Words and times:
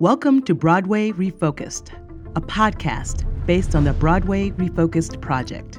Welcome 0.00 0.40
to 0.44 0.54
Broadway 0.54 1.10
Refocused, 1.10 1.92
a 2.34 2.40
podcast 2.40 3.26
based 3.44 3.74
on 3.74 3.84
the 3.84 3.92
Broadway 3.92 4.48
Refocused 4.52 5.20
project. 5.20 5.78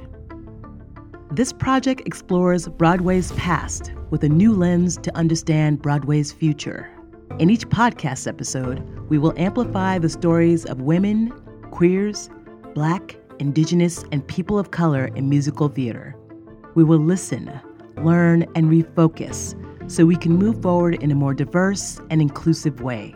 This 1.31 1.51
project 1.51 2.03
explores 2.05 2.67
Broadway's 2.67 3.31
past 3.31 3.93
with 4.11 4.23
a 4.23 4.29
new 4.29 4.53
lens 4.53 4.97
to 4.97 5.17
understand 5.17 5.81
Broadway's 5.81 6.31
future. 6.31 6.87
In 7.39 7.49
each 7.49 7.67
podcast 7.69 8.27
episode, 8.27 8.87
we 9.09 9.17
will 9.17 9.33
amplify 9.37 9.97
the 9.97 10.07
stories 10.07 10.65
of 10.65 10.81
women, 10.81 11.33
queers, 11.71 12.29
Black, 12.75 13.15
Indigenous, 13.39 14.05
and 14.11 14.27
people 14.27 14.59
of 14.59 14.69
color 14.69 15.05
in 15.15 15.29
musical 15.29 15.67
theater. 15.67 16.15
We 16.75 16.83
will 16.83 16.99
listen, 16.99 17.51
learn, 17.97 18.43
and 18.53 18.69
refocus 18.69 19.55
so 19.89 20.05
we 20.05 20.15
can 20.15 20.33
move 20.33 20.61
forward 20.61 21.01
in 21.01 21.09
a 21.09 21.15
more 21.15 21.33
diverse 21.33 21.99
and 22.11 22.21
inclusive 22.21 22.81
way. 22.81 23.15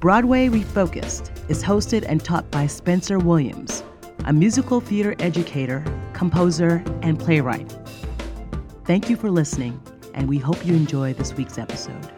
Broadway 0.00 0.48
Refocused 0.48 1.30
is 1.50 1.62
hosted 1.62 2.06
and 2.08 2.24
taught 2.24 2.50
by 2.50 2.66
Spencer 2.66 3.18
Williams, 3.18 3.84
a 4.24 4.32
musical 4.32 4.80
theater 4.80 5.14
educator, 5.18 5.84
composer, 6.14 6.82
and 7.02 7.20
playwright. 7.20 7.76
Thank 8.86 9.10
you 9.10 9.16
for 9.18 9.30
listening, 9.30 9.78
and 10.14 10.26
we 10.26 10.38
hope 10.38 10.64
you 10.64 10.72
enjoy 10.72 11.12
this 11.12 11.34
week's 11.34 11.58
episode. 11.58 12.10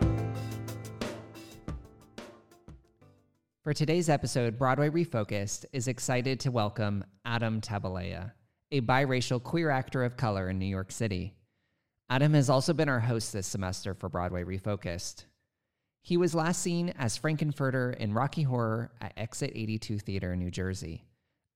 For 3.64 3.74
today's 3.74 4.08
episode, 4.08 4.56
Broadway 4.56 4.88
Refocused 4.88 5.64
is 5.72 5.88
excited 5.88 6.38
to 6.38 6.52
welcome 6.52 7.02
Adam 7.24 7.60
Tabalea, 7.60 8.30
a 8.70 8.80
biracial 8.80 9.42
queer 9.42 9.70
actor 9.70 10.04
of 10.04 10.16
color 10.16 10.48
in 10.48 10.60
New 10.60 10.66
York 10.66 10.92
City. 10.92 11.34
Adam 12.08 12.34
has 12.34 12.48
also 12.48 12.72
been 12.72 12.88
our 12.88 13.00
host 13.00 13.32
this 13.32 13.48
semester 13.48 13.92
for 13.92 14.08
Broadway 14.08 14.44
Refocused. 14.44 15.24
He 16.04 16.16
was 16.16 16.34
last 16.34 16.60
seen 16.60 16.90
as 16.98 17.16
Frank-N-Furter 17.16 17.96
in 17.96 18.12
Rocky 18.12 18.42
Horror 18.42 18.90
at 19.00 19.12
Exit 19.16 19.52
82 19.54 20.00
Theater 20.00 20.32
in 20.32 20.40
New 20.40 20.50
Jersey. 20.50 21.04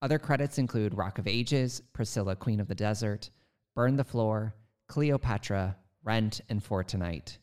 Other 0.01 0.17
credits 0.17 0.57
include 0.57 0.97
Rock 0.97 1.19
of 1.19 1.27
Ages, 1.27 1.81
Priscilla, 1.91 2.33
Queen 2.35 2.61
of 2.61 2.69
the 2.69 2.75
Desert, 2.75 3.29
Burn 3.75 3.97
the 3.97 4.05
Floor, 4.05 4.55
Cleopatra, 4.87 5.75
Rent, 6.03 6.39
and 6.49 6.63
For 6.63 6.81
Tonight. 6.81 7.39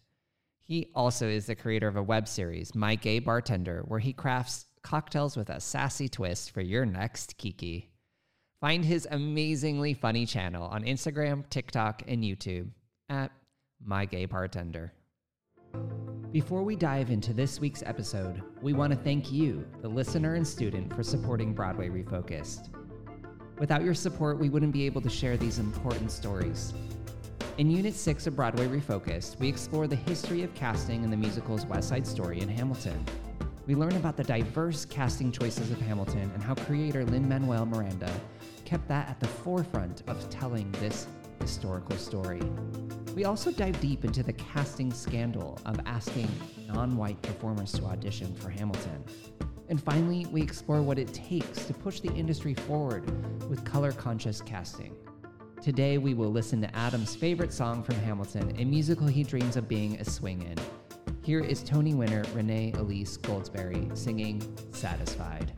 He 0.63 0.89
also 0.95 1.29
is 1.29 1.45
the 1.45 1.55
creator 1.55 1.89
of 1.89 1.97
a 1.97 2.03
web 2.03 2.27
series, 2.27 2.75
My 2.75 2.95
Gay 2.95 3.19
Bartender, 3.19 3.85
where 3.87 4.01
he 4.01 4.15
crafts 4.15 4.65
cocktails 4.83 5.37
with 5.37 5.51
a 5.51 5.61
sassy 5.61 6.09
twist 6.09 6.53
for 6.53 6.63
your 6.63 6.87
next 6.87 7.37
Kiki. 7.37 7.91
Find 8.61 8.83
his 8.83 9.07
amazingly 9.11 9.93
funny 9.93 10.25
channel 10.25 10.67
on 10.69 10.85
Instagram, 10.85 11.47
TikTok, 11.51 12.03
and 12.09 12.25
YouTube 12.25 12.71
at 13.11 13.31
My 13.85 14.07
Gay 14.07 14.25
Bartender. 14.25 14.95
Before 16.35 16.65
we 16.65 16.75
dive 16.75 17.13
into 17.13 17.33
this 17.33 17.61
week's 17.61 17.85
episode, 17.87 18.43
we 18.61 18.73
want 18.73 18.93
to 18.93 18.99
thank 18.99 19.31
you, 19.31 19.65
the 19.83 19.89
listener 19.89 20.35
and 20.35 20.45
student, 20.45 20.93
for 20.93 21.05
supporting 21.05 21.55
Broadway 21.55 21.89
Refocused. 21.89 22.71
Without 23.61 23.85
your 23.85 23.95
support, 23.95 24.41
we 24.41 24.49
wouldn't 24.49 24.73
be 24.73 24.85
able 24.85 25.01
to 25.03 25.09
share 25.09 25.37
these 25.37 25.61
important 25.61 26.11
stories. 26.11 26.75
In 27.59 27.71
Unit 27.71 27.95
6 27.95 28.27
of 28.27 28.35
Broadway 28.35 28.67
Refocused, 28.67 29.39
we 29.39 29.49
explore 29.49 29.87
the 29.87 29.95
history 29.95 30.43
of 30.43 30.53
casting 30.57 31.05
in 31.05 31.11
the 31.13 31.17
musical's 31.17 31.67
West 31.67 31.89
Side 31.89 32.05
Story 32.05 32.41
in 32.41 32.49
Hamilton. 32.49 33.07
We 33.69 33.77
learn 33.77 33.95
about 33.95 34.17
the 34.17 34.25
diverse 34.25 34.85
casting 34.85 35.31
choices 35.31 35.71
of 35.71 35.81
Hamilton 35.83 36.33
and 36.35 36.43
how 36.43 36.57
creator 36.57 37.05
Lin 37.05 37.29
Manuel 37.29 37.65
Miranda 37.65 38.13
kept 38.65 38.89
that 38.89 39.09
at 39.09 39.21
the 39.21 39.29
forefront 39.29 40.03
of 40.09 40.29
telling 40.31 40.73
this 40.81 41.07
historical 41.39 41.97
story. 41.97 42.43
We 43.15 43.27
also 43.27 43.53
dive 43.53 43.81
deep 43.81 44.05
into 44.05 44.25
the 44.25 44.33
casting 44.33 44.93
scandal 44.93 45.61
of 45.67 45.79
asking 45.87 46.29
non 46.67 46.97
white 46.97 47.21
performers 47.23 47.71
to 47.75 47.85
audition 47.85 48.35
for 48.35 48.51
Hamilton. 48.51 49.05
And 49.69 49.81
finally, 49.81 50.27
we 50.33 50.43
explore 50.43 50.83
what 50.83 50.99
it 50.99 51.15
takes 51.15 51.65
to 51.67 51.73
push 51.73 52.01
the 52.01 52.13
industry 52.13 52.55
forward 52.55 53.09
with 53.49 53.65
color 53.65 53.93
conscious 53.93 54.41
casting. 54.41 54.97
Today, 55.63 55.97
we 55.97 56.13
will 56.13 56.31
listen 56.31 56.61
to 56.63 56.77
Adam's 56.77 57.15
favorite 57.15 57.53
song 57.53 57.85
from 57.85 57.95
Hamilton, 57.97 58.53
a 58.59 58.65
musical 58.65 59.07
he 59.07 59.23
dreams 59.23 59.57
of 59.57 59.69
being 59.69 59.95
a 60.01 60.05
swing 60.05 60.43
in. 60.43 60.59
Here 61.23 61.41
is 61.41 61.63
Tony 61.63 61.95
winner 61.95 62.25
Renee 62.35 62.73
Elise 62.77 63.17
Goldsberry 63.19 63.97
singing 63.97 64.43
Satisfied. 64.73 65.53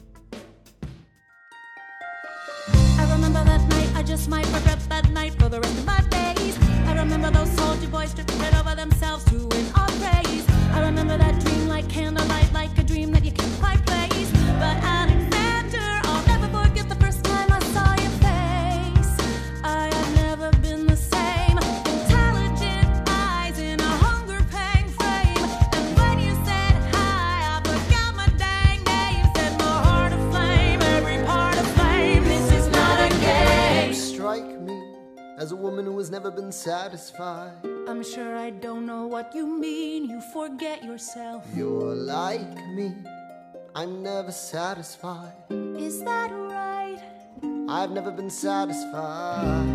I 2.69 3.11
remember 3.11 3.43
that 3.45 3.67
night, 3.71 3.97
I 3.97 4.03
just 4.03 4.29
might 4.29 4.47
regret 4.53 4.79
that 4.91 5.09
night 5.11 5.33
for 5.41 5.49
the 5.49 5.61
rest 5.61 5.79
of 5.79 5.87
my 5.87 6.01
days. 6.03 6.66
I 6.97 7.03
remember 7.03 7.31
those 7.31 7.51
soldier 7.51 7.89
boys 7.89 8.15
tripping 8.15 8.41
over 8.55 8.75
themselves 8.75 9.23
win 9.49 9.67
our 9.75 9.87
praise. 10.01 10.47
I 10.73 10.81
remember 10.81 11.19
that 11.19 11.39
dream 11.41 11.69
like 11.69 11.87
candlelight, 11.91 12.51
like 12.55 12.77
a 12.79 12.83
dream 12.83 13.13
that 13.13 13.23
you 13.23 13.33
can't 13.33 13.61
quite 13.61 13.85
place. 13.85 14.31
But 14.59 14.77
Alexander, 14.83 15.16
woman 35.77 35.93
who 35.93 35.99
has 35.99 36.11
never 36.11 36.31
been 36.31 36.51
satisfied. 36.51 37.53
I'm 37.87 38.03
sure 38.03 38.35
I 38.35 38.49
don't 38.49 38.87
know 38.87 39.07
what 39.07 39.35
you 39.35 39.47
mean. 39.47 40.09
You 40.09 40.23
forget 40.33 40.83
yourself. 40.83 41.45
You're 41.55 41.95
like 41.95 42.57
me, 42.69 42.95
I'm 43.75 44.03
never 44.03 44.33
satisfied. 44.33 45.35
Is 45.51 46.03
that 46.03 46.31
right? 46.33 46.99
I've 47.69 47.91
never 47.91 48.11
been 48.11 48.31
satisfied. 48.31 49.67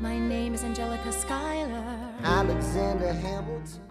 My 0.00 0.18
name 0.18 0.52
is 0.52 0.64
Angelica 0.64 1.12
Schuyler. 1.12 2.12
Alexander 2.24 3.12
Hamilton. 3.12 3.82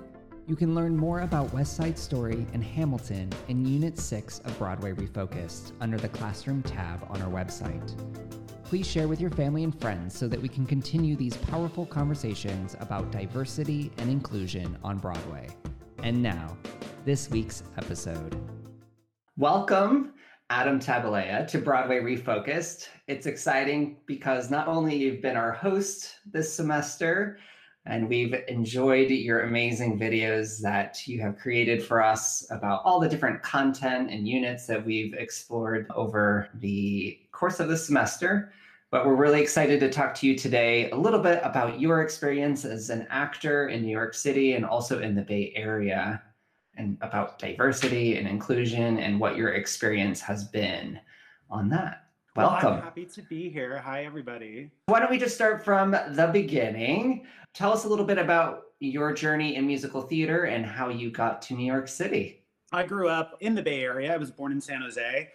You 0.46 0.58
can 0.58 0.76
learn 0.76 0.98
more 0.98 1.22
about 1.22 1.54
West 1.54 1.78
Side 1.78 1.98
Story 1.98 2.46
and 2.52 2.62
Hamilton 2.62 3.32
in 3.48 3.66
Unit 3.66 3.98
6 3.98 4.40
of 4.40 4.60
Broadway 4.60 4.92
Refocused 4.92 5.72
under 5.80 5.96
the 5.96 6.10
Classroom 6.10 6.62
tab 6.64 7.08
on 7.10 7.22
our 7.22 7.32
website. 7.32 7.96
Please 8.66 8.88
share 8.88 9.08
with 9.08 9.22
your 9.22 9.30
family 9.30 9.64
and 9.64 9.80
friends 9.80 10.18
so 10.18 10.28
that 10.28 10.42
we 10.42 10.48
can 10.48 10.66
continue 10.66 11.16
these 11.16 11.38
powerful 11.38 11.86
conversations 11.86 12.76
about 12.80 13.12
diversity 13.12 13.92
and 14.00 14.10
inclusion 14.10 14.76
on 14.84 14.98
Broadway. 14.98 15.48
And 16.02 16.24
now, 16.24 16.58
this 17.06 17.30
week's 17.30 17.62
episode. 17.78 18.36
Welcome, 19.38 20.14
Adam 20.50 20.80
Tabalea, 20.80 21.48
to 21.50 21.60
Broadway 21.60 22.00
Refocused. 22.00 22.88
It's 23.08 23.28
exciting 23.28 23.98
because 24.08 24.50
not 24.50 24.68
only 24.68 24.96
you've 24.96 25.22
been 25.22 25.38
our 25.38 25.52
host 25.52 26.16
this 26.34 26.52
semester, 26.52 27.38
and 27.88 28.10
we've 28.10 28.34
enjoyed 28.48 29.12
your 29.12 29.42
amazing 29.42 30.00
videos 30.00 30.60
that 30.62 31.08
you 31.08 31.22
have 31.22 31.38
created 31.38 31.84
for 31.84 32.02
us 32.02 32.44
about 32.50 32.82
all 32.84 33.00
the 33.00 33.08
different 33.08 33.44
content 33.44 34.10
and 34.10 34.28
units 34.28 34.66
that 34.66 34.84
we've 34.84 35.14
explored 35.14 35.86
over 35.94 36.50
the 36.56 37.20
course 37.36 37.60
of 37.60 37.68
the 37.68 37.78
semester. 37.78 38.52
But 38.92 39.06
we're 39.06 39.16
really 39.16 39.42
excited 39.42 39.80
to 39.82 39.90
talk 39.90 40.16
to 40.16 40.28
you 40.28 40.38
today 40.38 40.90
a 40.92 40.96
little 40.96 41.20
bit 41.20 41.42
about 41.44 41.80
your 41.80 42.02
experience 42.02 42.64
as 42.64 42.90
an 42.90 43.06
actor 43.10 43.68
in 43.68 43.82
New 43.82 43.92
York 43.92 44.14
City 44.14 44.54
and 44.54 44.66
also 44.66 45.02
in 45.02 45.16
the 45.16 45.22
Bay 45.22 45.52
Area, 45.56 46.22
and 46.78 46.98
about 47.02 47.40
diversity 47.40 48.18
and 48.18 48.28
inclusion 48.28 49.00
and 49.00 49.20
what 49.20 49.36
your 49.36 49.54
experience 49.54 50.22
has 50.22 50.46
been 50.46 51.00
on 51.50 51.70
that. 51.70 52.08
Well, 52.36 52.52
Welcome. 52.52 52.74
I'm 52.74 52.82
happy 52.82 53.06
to 53.06 53.22
be 53.24 53.50
here. 53.50 53.80
Hi, 53.80 54.06
everybody. 54.06 54.70
Why 54.88 55.00
don't 55.00 55.10
we 55.10 55.18
just 55.18 55.36
start 55.36 55.64
from 55.64 55.92
the 55.92 56.30
beginning? 56.32 57.26
Tell 57.54 57.72
us 57.72 57.86
a 57.86 57.88
little 57.88 58.06
bit 58.06 58.18
about 58.18 58.64
your 58.80 59.14
journey 59.14 59.56
in 59.56 59.66
musical 59.66 60.02
theater 60.02 60.46
and 60.46 60.66
how 60.66 60.90
you 60.90 61.12
got 61.12 61.42
to 61.44 61.54
New 61.54 61.66
York 61.66 61.88
City. 61.88 62.44
I 62.72 62.84
grew 62.84 63.08
up 63.08 63.38
in 63.40 63.56
the 63.56 63.62
Bay 63.62 63.82
Area. 63.82 64.14
I 64.14 64.18
was 64.18 64.32
born 64.32 64.52
in 64.52 64.60
San 64.60 64.82
Jose 64.82 65.30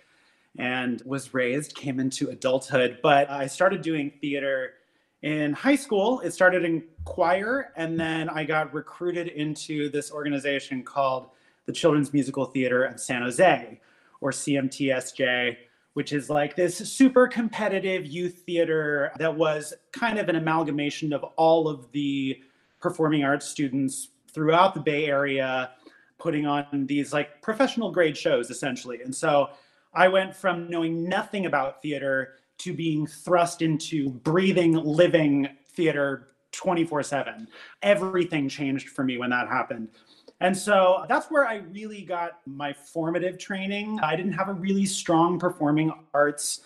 and 0.59 1.03
was 1.05 1.33
raised, 1.33 1.75
came 1.75 2.01
into 2.01 2.29
adulthood, 2.29 2.99
but 3.03 3.31
I 3.31 3.47
started 3.47 3.83
doing 3.83 4.13
theater 4.21 4.75
in 5.23 5.53
high 5.53 5.77
school. 5.77 6.21
It 6.21 6.33
started 6.33 6.65
in 6.65 6.83
choir, 7.05 7.73
and 7.77 7.99
then 7.99 8.29
I 8.29 8.45
got 8.45 8.73
recruited 8.75 9.29
into 9.29 9.91
this 9.91 10.11
organization 10.11 10.83
called 10.83 11.29
the 11.67 11.73
Children's 11.73 12.13
Musical 12.13 12.47
Theater 12.47 12.85
of 12.85 13.01
San 13.01 13.23
Jose, 13.23 13.81
or 14.21 14.31
CMTSJ, 14.31 15.57
which 15.95 16.13
is 16.13 16.31
like 16.31 16.57
this 16.57 16.77
super 16.77 17.29
competitive 17.29 18.07
youth 18.07 18.43
theater 18.47 19.13
that 19.19 19.35
was 19.35 19.75
kind 19.93 20.19
of 20.19 20.29
an 20.29 20.37
amalgamation 20.37 21.13
of 21.13 21.23
all 21.37 21.69
of 21.69 21.91
the 21.93 22.41
performing 22.81 23.25
arts 23.25 23.47
students 23.47 24.09
throughout 24.33 24.75
the 24.75 24.81
Bay 24.81 25.07
Area 25.07 25.71
putting 26.19 26.47
on 26.47 26.87
these 26.87 27.13
like 27.13 27.41
professional 27.43 27.91
grade 27.91 28.17
shows 28.17 28.51
essentially. 28.51 29.03
And 29.03 29.15
so 29.15 29.51
I 29.93 30.09
went 30.09 30.35
from 30.35 30.69
knowing 30.69 31.09
nothing 31.09 31.47
about 31.47 31.83
theater 31.83 32.35
to 32.59 32.75
being 32.75 33.07
thrust 33.07 33.63
into 33.63 34.11
breathing, 34.11 34.75
living 34.75 35.49
theater 35.75 36.29
24 36.53 37.03
7. 37.03 37.49
Everything 37.83 38.49
changed 38.49 38.91
for 38.91 39.05
me 39.05 39.19
when 39.19 39.31
that 39.31 39.49
happened. 39.49 39.89
And 40.41 40.57
so 40.57 41.05
that's 41.09 41.31
where 41.31 41.47
I 41.47 41.57
really 41.57 42.03
got 42.03 42.39
my 42.47 42.73
formative 42.73 43.39
training. 43.39 44.01
I 44.03 44.17
didn't 44.17 44.33
have 44.33 44.49
a 44.49 44.55
really 44.55 44.87
strong 44.87 45.39
performing 45.39 45.93
arts 46.15 46.61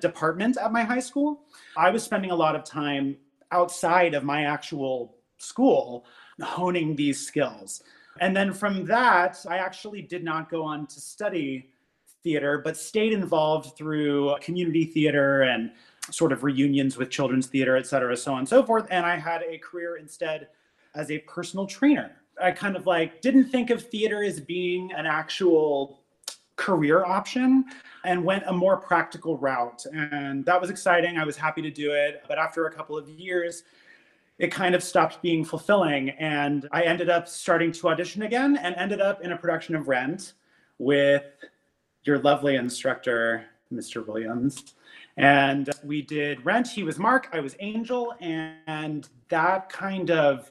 department 0.00 0.56
at 0.56 0.72
my 0.72 0.82
high 0.82 1.00
school. 1.00 1.42
I 1.76 1.90
was 1.90 2.02
spending 2.02 2.30
a 2.30 2.36
lot 2.36 2.56
of 2.56 2.64
time 2.64 3.16
outside 3.52 4.14
of 4.14 4.24
my 4.24 4.44
actual 4.44 5.16
school 5.38 6.04
honing 6.40 6.96
these 6.96 7.24
skills. 7.24 7.82
And 8.20 8.36
then 8.36 8.52
from 8.52 8.84
that, 8.86 9.38
I 9.48 9.58
actually 9.58 10.02
did 10.02 10.24
not 10.24 10.50
go 10.50 10.62
on 10.64 10.86
to 10.86 11.00
study 11.00 11.70
theater, 12.22 12.58
but 12.58 12.76
stayed 12.76 13.12
involved 13.12 13.76
through 13.76 14.34
community 14.40 14.84
theater 14.84 15.42
and 15.42 15.70
sort 16.10 16.32
of 16.32 16.42
reunions 16.42 16.96
with 16.96 17.10
children's 17.10 17.46
theater, 17.46 17.76
et 17.76 17.86
cetera, 17.86 18.16
so 18.16 18.32
on 18.32 18.40
and 18.40 18.48
so 18.48 18.62
forth. 18.62 18.86
And 18.90 19.06
I 19.06 19.16
had 19.16 19.42
a 19.42 19.58
career 19.58 19.96
instead 19.96 20.48
as 20.94 21.10
a 21.10 21.18
personal 21.20 21.66
trainer. 21.66 22.16
I 22.42 22.50
kind 22.50 22.76
of 22.76 22.86
like 22.86 23.20
didn't 23.20 23.44
think 23.44 23.70
of 23.70 23.82
theater 23.82 24.22
as 24.22 24.40
being 24.40 24.92
an 24.92 25.06
actual 25.06 26.00
career 26.56 27.04
option 27.04 27.64
and 28.04 28.24
went 28.24 28.44
a 28.46 28.52
more 28.52 28.76
practical 28.76 29.36
route. 29.38 29.84
And 29.92 30.44
that 30.44 30.60
was 30.60 30.70
exciting. 30.70 31.18
I 31.18 31.24
was 31.24 31.36
happy 31.36 31.62
to 31.62 31.70
do 31.70 31.92
it. 31.92 32.24
But 32.28 32.38
after 32.38 32.66
a 32.66 32.72
couple 32.72 32.96
of 32.96 33.08
years, 33.08 33.62
it 34.38 34.50
kind 34.50 34.74
of 34.74 34.82
stopped 34.82 35.22
being 35.22 35.44
fulfilling. 35.44 36.10
And 36.10 36.68
I 36.72 36.82
ended 36.82 37.10
up 37.10 37.28
starting 37.28 37.70
to 37.72 37.88
audition 37.88 38.22
again 38.22 38.56
and 38.56 38.74
ended 38.76 39.00
up 39.00 39.22
in 39.22 39.32
a 39.32 39.36
production 39.36 39.76
of 39.76 39.88
Rent 39.88 40.32
with 40.78 41.24
your 42.04 42.18
lovely 42.18 42.56
instructor, 42.56 43.46
Mr. 43.72 44.06
Williams. 44.06 44.74
And 45.16 45.70
we 45.84 46.02
did 46.02 46.44
Rent. 46.44 46.68
He 46.68 46.82
was 46.82 46.98
Mark, 46.98 47.28
I 47.32 47.40
was 47.40 47.56
Angel. 47.60 48.14
And 48.20 49.08
that 49.28 49.68
kind 49.68 50.10
of 50.10 50.50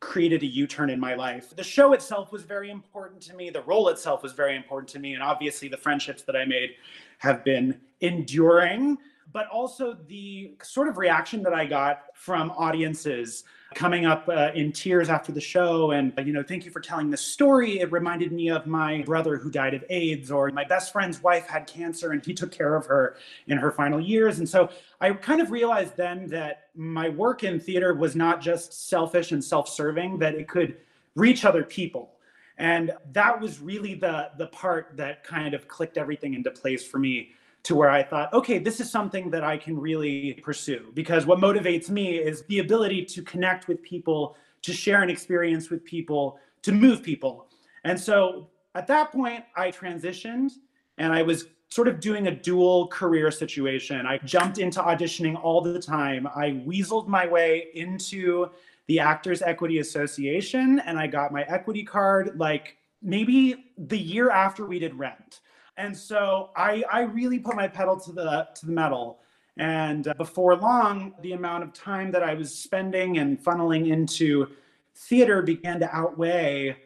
created 0.00 0.42
a 0.42 0.46
U-turn 0.46 0.90
in 0.90 1.00
my 1.00 1.14
life. 1.14 1.54
The 1.56 1.64
show 1.64 1.92
itself 1.92 2.30
was 2.30 2.42
very 2.42 2.70
important 2.70 3.20
to 3.22 3.34
me. 3.34 3.50
The 3.50 3.62
role 3.62 3.88
itself 3.88 4.22
was 4.22 4.32
very 4.32 4.54
important 4.54 4.88
to 4.90 4.98
me. 4.98 5.14
And 5.14 5.22
obviously 5.22 5.68
the 5.68 5.76
friendships 5.76 6.22
that 6.22 6.36
I 6.36 6.44
made 6.44 6.70
have 7.18 7.42
been 7.44 7.80
enduring 8.00 8.98
but 9.36 9.48
also 9.48 9.94
the 10.08 10.56
sort 10.62 10.88
of 10.88 10.96
reaction 10.96 11.42
that 11.42 11.52
I 11.52 11.66
got 11.66 12.04
from 12.14 12.50
audiences 12.52 13.44
coming 13.74 14.06
up 14.06 14.26
uh, 14.30 14.50
in 14.54 14.72
tears 14.72 15.10
after 15.10 15.30
the 15.30 15.42
show 15.42 15.90
and 15.90 16.14
you 16.24 16.32
know 16.32 16.42
thank 16.42 16.64
you 16.64 16.70
for 16.70 16.80
telling 16.80 17.10
this 17.10 17.20
story. 17.20 17.80
It 17.80 17.92
reminded 17.92 18.32
me 18.32 18.48
of 18.48 18.66
my 18.66 19.02
brother 19.02 19.36
who 19.36 19.50
died 19.50 19.74
of 19.74 19.84
aids 19.90 20.30
or 20.30 20.50
my 20.52 20.64
best 20.64 20.90
friend's 20.90 21.22
wife 21.22 21.46
had 21.46 21.66
cancer 21.66 22.12
and 22.12 22.24
he 22.24 22.32
took 22.32 22.50
care 22.50 22.76
of 22.76 22.86
her 22.86 23.18
in 23.46 23.58
her 23.58 23.70
final 23.70 24.00
years. 24.00 24.38
And 24.38 24.48
so 24.48 24.70
i 25.02 25.12
kind 25.12 25.42
of 25.42 25.50
realized 25.50 25.98
then 25.98 26.28
that 26.28 26.70
my 26.74 27.10
work 27.10 27.44
in 27.44 27.60
theater 27.60 27.92
was 27.92 28.16
not 28.16 28.40
just 28.40 28.88
selfish 28.88 29.32
and 29.32 29.44
self-serving 29.44 30.18
that 30.20 30.34
it 30.34 30.48
could 30.48 30.78
reach 31.14 31.44
other 31.44 31.62
people. 31.62 32.12
And 32.56 32.90
that 33.12 33.38
was 33.38 33.60
really 33.60 33.96
the 33.96 34.30
the 34.38 34.46
part 34.46 34.96
that 34.96 35.24
kind 35.24 35.52
of 35.52 35.68
clicked 35.68 35.98
everything 35.98 36.32
into 36.32 36.50
place 36.50 36.82
for 36.82 36.98
me 36.98 37.32
to 37.66 37.74
where 37.74 37.90
I 37.90 38.00
thought, 38.00 38.32
okay, 38.32 38.60
this 38.60 38.78
is 38.78 38.88
something 38.92 39.28
that 39.30 39.42
I 39.42 39.56
can 39.56 39.76
really 39.76 40.34
pursue 40.34 40.92
because 40.94 41.26
what 41.26 41.40
motivates 41.40 41.90
me 41.90 42.16
is 42.16 42.44
the 42.44 42.60
ability 42.60 43.04
to 43.06 43.22
connect 43.22 43.66
with 43.66 43.82
people, 43.82 44.36
to 44.62 44.72
share 44.72 45.02
an 45.02 45.10
experience 45.10 45.68
with 45.68 45.84
people, 45.84 46.38
to 46.62 46.70
move 46.70 47.02
people. 47.02 47.48
And 47.82 47.98
so 47.98 48.50
at 48.76 48.86
that 48.86 49.10
point, 49.10 49.42
I 49.56 49.72
transitioned 49.72 50.52
and 50.98 51.12
I 51.12 51.22
was 51.22 51.46
sort 51.68 51.88
of 51.88 51.98
doing 51.98 52.28
a 52.28 52.30
dual 52.30 52.86
career 52.86 53.32
situation. 53.32 54.06
I 54.06 54.18
jumped 54.18 54.58
into 54.58 54.80
auditioning 54.80 55.36
all 55.42 55.60
the 55.60 55.80
time. 55.80 56.28
I 56.28 56.62
weaseled 56.64 57.08
my 57.08 57.26
way 57.26 57.66
into 57.74 58.48
the 58.86 59.00
Actors 59.00 59.42
Equity 59.42 59.80
Association 59.80 60.78
and 60.86 61.00
I 61.00 61.08
got 61.08 61.32
my 61.32 61.42
equity 61.42 61.82
card 61.82 62.38
like 62.38 62.76
maybe 63.02 63.72
the 63.76 63.98
year 63.98 64.30
after 64.30 64.66
we 64.66 64.78
did 64.78 64.94
Rent. 64.94 65.40
And 65.76 65.96
so 65.96 66.50
I, 66.56 66.82
I 66.90 67.02
really 67.02 67.38
put 67.38 67.56
my 67.56 67.68
pedal 67.68 67.98
to 68.00 68.12
the 68.12 68.48
to 68.54 68.66
the 68.66 68.72
metal. 68.72 69.20
And 69.58 70.08
uh, 70.08 70.14
before 70.14 70.56
long, 70.56 71.14
the 71.22 71.32
amount 71.32 71.64
of 71.64 71.72
time 71.72 72.10
that 72.12 72.22
I 72.22 72.34
was 72.34 72.54
spending 72.54 73.18
and 73.18 73.42
funneling 73.42 73.88
into 73.90 74.48
theater 74.94 75.42
began 75.42 75.80
to 75.80 75.94
outweigh 75.94 76.76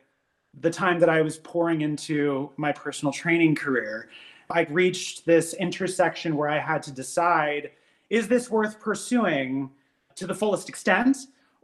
the 0.60 0.70
time 0.70 0.98
that 1.00 1.08
I 1.08 1.22
was 1.22 1.38
pouring 1.38 1.82
into 1.82 2.50
my 2.56 2.72
personal 2.72 3.12
training 3.12 3.54
career. 3.54 4.08
I 4.50 4.62
reached 4.70 5.26
this 5.26 5.54
intersection 5.54 6.36
where 6.36 6.48
I 6.48 6.58
had 6.58 6.82
to 6.84 6.93
decide 6.93 7.70
is 8.08 8.26
this 8.26 8.50
worth 8.50 8.81
pursuing 8.81 9.70
to 10.16 10.26
the 10.26 10.34
fullest 10.34 10.69
extent? 10.69 11.16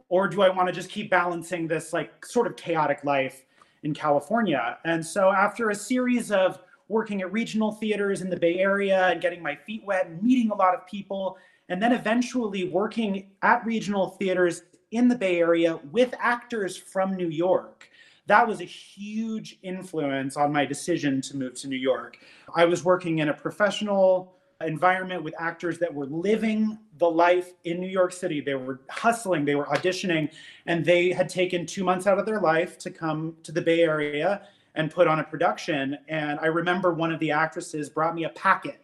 Or 0.09 0.29
do 0.29 0.41
I 0.41 0.49
want 0.49 0.67
to 0.67 0.73
just 0.73 0.89
keep 0.89 1.09
balancing 1.09 1.67
this 1.67 1.91
like 1.91 2.25
sort 2.25 2.47
of 2.47 2.55
chaotic 2.55 3.03
life 3.03 3.45
in 3.83 3.93
California? 3.93 4.77
And 4.85 5.05
so 5.05 5.29
after 5.29 5.69
a 5.69 5.75
series 5.75 6.31
of 6.31 6.59
working 6.87 7.21
at 7.21 7.31
regional 7.31 7.71
theaters 7.71 8.21
in 8.21 8.29
the 8.29 8.37
Bay 8.37 8.59
Area 8.59 9.07
and 9.07 9.21
getting 9.21 9.41
my 9.41 9.55
feet 9.55 9.83
wet 9.85 10.07
and 10.07 10.21
meeting 10.21 10.51
a 10.51 10.55
lot 10.55 10.73
of 10.73 10.85
people. 10.87 11.37
And 11.69 11.81
then 11.81 11.91
eventually 11.91 12.69
working 12.69 13.31
at 13.41 13.65
regional 13.65 14.09
theaters 14.11 14.63
in 14.91 15.07
the 15.07 15.15
Bay 15.15 15.39
Area 15.39 15.77
with 15.91 16.13
actors 16.19 16.77
from 16.77 17.15
New 17.15 17.29
York. 17.29 17.89
That 18.27 18.47
was 18.47 18.61
a 18.61 18.65
huge 18.65 19.57
influence 19.63 20.35
on 20.37 20.51
my 20.51 20.65
decision 20.65 21.21
to 21.21 21.37
move 21.37 21.53
to 21.55 21.67
New 21.67 21.77
York. 21.77 22.19
I 22.53 22.65
was 22.65 22.83
working 22.83 23.19
in 23.19 23.29
a 23.29 23.33
professional 23.33 24.33
environment 24.65 25.23
with 25.23 25.33
actors 25.39 25.77
that 25.79 25.93
were 25.93 26.07
living 26.07 26.77
the 26.97 27.09
life 27.09 27.53
in 27.63 27.79
New 27.79 27.87
York 27.87 28.11
City. 28.11 28.41
They 28.41 28.55
were 28.55 28.81
hustling, 28.89 29.45
they 29.45 29.55
were 29.55 29.65
auditioning, 29.65 30.31
and 30.65 30.83
they 30.83 31.11
had 31.11 31.29
taken 31.29 31.65
two 31.65 31.83
months 31.83 32.07
out 32.07 32.17
of 32.17 32.25
their 32.25 32.41
life 32.41 32.77
to 32.79 32.89
come 32.89 33.35
to 33.43 33.51
the 33.51 33.61
Bay 33.61 33.81
Area 33.81 34.47
and 34.77 34.89
put 34.89 35.07
on 35.07 35.19
a 35.19 35.23
production. 35.23 35.97
And 36.07 36.39
I 36.39 36.45
remember 36.45 36.93
one 36.93 37.11
of 37.11 37.19
the 37.19 37.31
actresses 37.31 37.89
brought 37.89 38.15
me 38.15 38.23
a 38.23 38.29
packet 38.29 38.79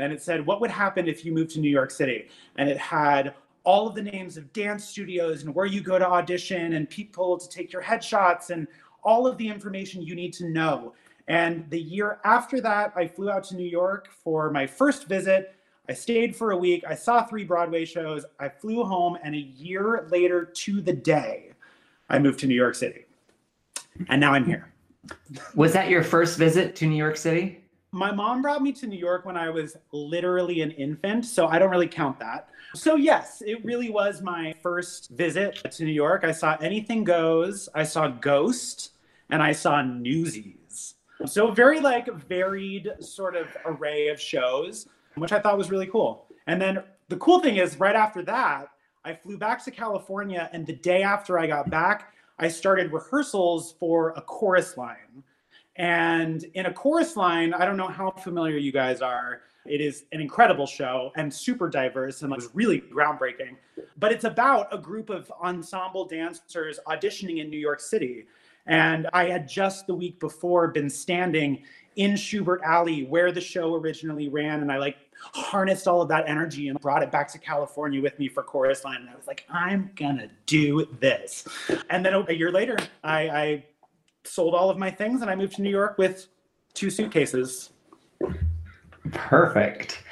and 0.00 0.12
it 0.12 0.20
said, 0.20 0.44
What 0.44 0.60
would 0.60 0.70
happen 0.70 1.06
if 1.06 1.24
you 1.24 1.32
moved 1.32 1.52
to 1.52 1.60
New 1.60 1.70
York 1.70 1.90
City? 1.90 2.28
And 2.56 2.68
it 2.68 2.78
had 2.78 3.34
all 3.62 3.86
of 3.86 3.94
the 3.94 4.02
names 4.02 4.36
of 4.36 4.52
dance 4.52 4.84
studios 4.84 5.44
and 5.44 5.54
where 5.54 5.66
you 5.66 5.80
go 5.80 5.98
to 5.98 6.06
audition 6.06 6.74
and 6.74 6.90
people 6.90 7.38
to 7.38 7.48
take 7.48 7.72
your 7.72 7.82
headshots 7.82 8.50
and 8.50 8.66
all 9.04 9.26
of 9.26 9.38
the 9.38 9.48
information 9.48 10.02
you 10.02 10.14
need 10.14 10.32
to 10.34 10.48
know. 10.48 10.94
And 11.28 11.68
the 11.70 11.80
year 11.80 12.18
after 12.24 12.60
that, 12.60 12.92
I 12.96 13.06
flew 13.06 13.30
out 13.30 13.44
to 13.44 13.56
New 13.56 13.68
York 13.68 14.08
for 14.10 14.50
my 14.50 14.66
first 14.66 15.06
visit. 15.06 15.54
I 15.88 15.92
stayed 15.92 16.34
for 16.34 16.50
a 16.50 16.56
week. 16.56 16.84
I 16.86 16.94
saw 16.94 17.24
three 17.24 17.44
Broadway 17.44 17.84
shows. 17.84 18.24
I 18.40 18.48
flew 18.48 18.84
home, 18.84 19.18
and 19.22 19.34
a 19.34 19.38
year 19.38 20.06
later 20.10 20.44
to 20.44 20.80
the 20.80 20.92
day, 20.92 21.52
I 22.08 22.18
moved 22.18 22.40
to 22.40 22.46
New 22.46 22.54
York 22.54 22.74
City. 22.74 23.04
And 24.08 24.20
now 24.20 24.32
I'm 24.32 24.44
here. 24.44 24.73
Was 25.54 25.72
that 25.72 25.88
your 25.88 26.02
first 26.02 26.38
visit 26.38 26.76
to 26.76 26.86
New 26.86 26.96
York 26.96 27.16
City? 27.16 27.60
My 27.92 28.10
mom 28.10 28.42
brought 28.42 28.62
me 28.62 28.72
to 28.72 28.86
New 28.86 28.98
York 28.98 29.24
when 29.24 29.36
I 29.36 29.50
was 29.50 29.76
literally 29.92 30.62
an 30.62 30.72
infant, 30.72 31.24
so 31.24 31.46
I 31.46 31.58
don't 31.58 31.70
really 31.70 31.86
count 31.86 32.18
that. 32.18 32.48
So, 32.74 32.96
yes, 32.96 33.40
it 33.46 33.64
really 33.64 33.88
was 33.88 34.20
my 34.20 34.52
first 34.62 35.10
visit 35.10 35.70
to 35.70 35.84
New 35.84 35.92
York. 35.92 36.24
I 36.24 36.32
saw 36.32 36.56
Anything 36.60 37.04
Goes, 37.04 37.68
I 37.72 37.84
saw 37.84 38.08
Ghost, 38.08 38.94
and 39.30 39.40
I 39.40 39.52
saw 39.52 39.80
Newsies. 39.80 40.94
So, 41.24 41.52
very 41.52 41.78
like 41.78 42.12
varied 42.28 42.90
sort 42.98 43.36
of 43.36 43.46
array 43.64 44.08
of 44.08 44.20
shows, 44.20 44.88
which 45.14 45.32
I 45.32 45.38
thought 45.38 45.56
was 45.56 45.70
really 45.70 45.86
cool. 45.86 46.26
And 46.48 46.60
then 46.60 46.82
the 47.08 47.16
cool 47.18 47.38
thing 47.38 47.58
is, 47.58 47.78
right 47.78 47.94
after 47.94 48.22
that, 48.24 48.70
I 49.04 49.14
flew 49.14 49.38
back 49.38 49.64
to 49.64 49.70
California, 49.70 50.48
and 50.52 50.66
the 50.66 50.72
day 50.74 51.02
after 51.02 51.38
I 51.38 51.46
got 51.46 51.70
back, 51.70 52.13
I 52.38 52.48
started 52.48 52.92
rehearsals 52.92 53.74
for 53.78 54.10
a 54.16 54.20
chorus 54.20 54.76
line. 54.76 55.22
And 55.76 56.44
in 56.54 56.66
a 56.66 56.72
chorus 56.72 57.16
line, 57.16 57.52
I 57.54 57.64
don't 57.64 57.76
know 57.76 57.88
how 57.88 58.10
familiar 58.10 58.56
you 58.56 58.72
guys 58.72 59.00
are. 59.00 59.42
It 59.66 59.80
is 59.80 60.04
an 60.12 60.20
incredible 60.20 60.66
show 60.66 61.10
and 61.16 61.32
super 61.32 61.68
diverse 61.68 62.22
and 62.22 62.30
was 62.30 62.50
really 62.52 62.80
groundbreaking. 62.80 63.56
But 63.98 64.12
it's 64.12 64.24
about 64.24 64.72
a 64.72 64.78
group 64.78 65.10
of 65.10 65.32
ensemble 65.42 66.06
dancers 66.06 66.78
auditioning 66.86 67.40
in 67.40 67.50
New 67.50 67.58
York 67.58 67.80
City. 67.80 68.26
And 68.66 69.08
I 69.12 69.26
had 69.26 69.48
just 69.48 69.86
the 69.86 69.94
week 69.94 70.20
before 70.20 70.68
been 70.68 70.90
standing 70.90 71.62
in 71.96 72.12
Shubert 72.12 72.62
Alley 72.62 73.04
where 73.04 73.32
the 73.32 73.40
show 73.40 73.74
originally 73.74 74.28
ran. 74.28 74.60
And 74.60 74.70
I 74.70 74.78
like 74.78 74.96
harnessed 75.32 75.88
all 75.88 76.02
of 76.02 76.08
that 76.08 76.28
energy 76.28 76.68
and 76.68 76.78
brought 76.80 77.02
it 77.02 77.10
back 77.10 77.30
to 77.32 77.38
California 77.38 78.00
with 78.00 78.18
me 78.18 78.28
for 78.28 78.42
chorus 78.42 78.84
line. 78.84 79.00
And 79.00 79.10
I 79.10 79.14
was 79.14 79.26
like, 79.26 79.46
I'm 79.48 79.90
gonna 79.96 80.28
do 80.46 80.86
this. 81.00 81.46
And 81.90 82.04
then 82.04 82.14
a 82.14 82.32
year 82.32 82.52
later, 82.52 82.76
I, 83.02 83.28
I 83.28 83.64
sold 84.24 84.54
all 84.54 84.70
of 84.70 84.78
my 84.78 84.90
things 84.90 85.22
and 85.22 85.30
I 85.30 85.36
moved 85.36 85.56
to 85.56 85.62
New 85.62 85.70
York 85.70 85.98
with 85.98 86.26
two 86.72 86.90
suitcases. 86.90 87.70
Perfect. 89.12 90.02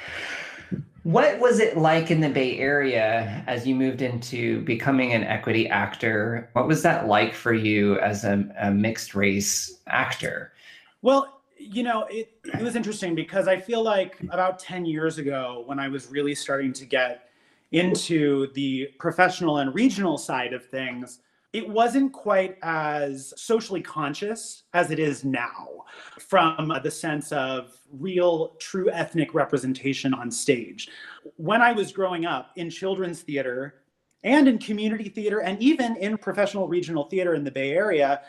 What 1.03 1.39
was 1.39 1.59
it 1.59 1.77
like 1.77 2.11
in 2.11 2.21
the 2.21 2.29
Bay 2.29 2.57
Area 2.59 3.43
as 3.45 3.67
you 3.67 3.75
moved 3.75 4.01
into 4.01 4.61
becoming 4.61 5.11
an 5.11 5.25
equity 5.25 5.67
actor? 5.67 6.49
What 6.53 6.67
was 6.67 6.81
that 6.83 7.07
like 7.07 7.33
for 7.33 7.53
you 7.53 7.99
as 7.99 8.23
a, 8.23 8.45
a 8.57 8.71
mixed 8.71 9.13
race 9.13 9.81
actor? 9.87 10.53
Well, 11.01 11.41
you 11.71 11.83
know, 11.83 12.05
it, 12.09 12.31
it 12.45 12.61
was 12.61 12.75
interesting 12.75 13.15
because 13.15 13.47
I 13.47 13.59
feel 13.59 13.83
like 13.83 14.21
about 14.29 14.59
10 14.59 14.85
years 14.85 15.17
ago, 15.17 15.63
when 15.65 15.79
I 15.79 15.87
was 15.87 16.07
really 16.07 16.35
starting 16.35 16.73
to 16.73 16.85
get 16.85 17.29
into 17.71 18.51
the 18.53 18.89
professional 18.99 19.57
and 19.57 19.73
regional 19.73 20.17
side 20.17 20.53
of 20.53 20.65
things, 20.65 21.19
it 21.53 21.67
wasn't 21.67 22.11
quite 22.11 22.57
as 22.63 23.33
socially 23.37 23.81
conscious 23.81 24.63
as 24.73 24.89
it 24.89 24.99
is 24.99 25.23
now 25.23 25.85
from 26.19 26.73
the 26.83 26.89
sense 26.89 27.31
of 27.31 27.77
real, 27.91 28.55
true 28.59 28.89
ethnic 28.89 29.33
representation 29.33 30.13
on 30.13 30.31
stage. 30.31 30.89
When 31.37 31.61
I 31.61 31.71
was 31.71 31.91
growing 31.91 32.25
up 32.25 32.51
in 32.55 32.69
children's 32.69 33.21
theater 33.21 33.75
and 34.23 34.47
in 34.47 34.57
community 34.57 35.09
theater 35.09 35.41
and 35.41 35.61
even 35.61 35.95
in 35.97 36.17
professional 36.17 36.67
regional 36.67 37.03
theater 37.05 37.35
in 37.35 37.43
the 37.43 37.51
Bay 37.51 37.71
Area, 37.71 38.21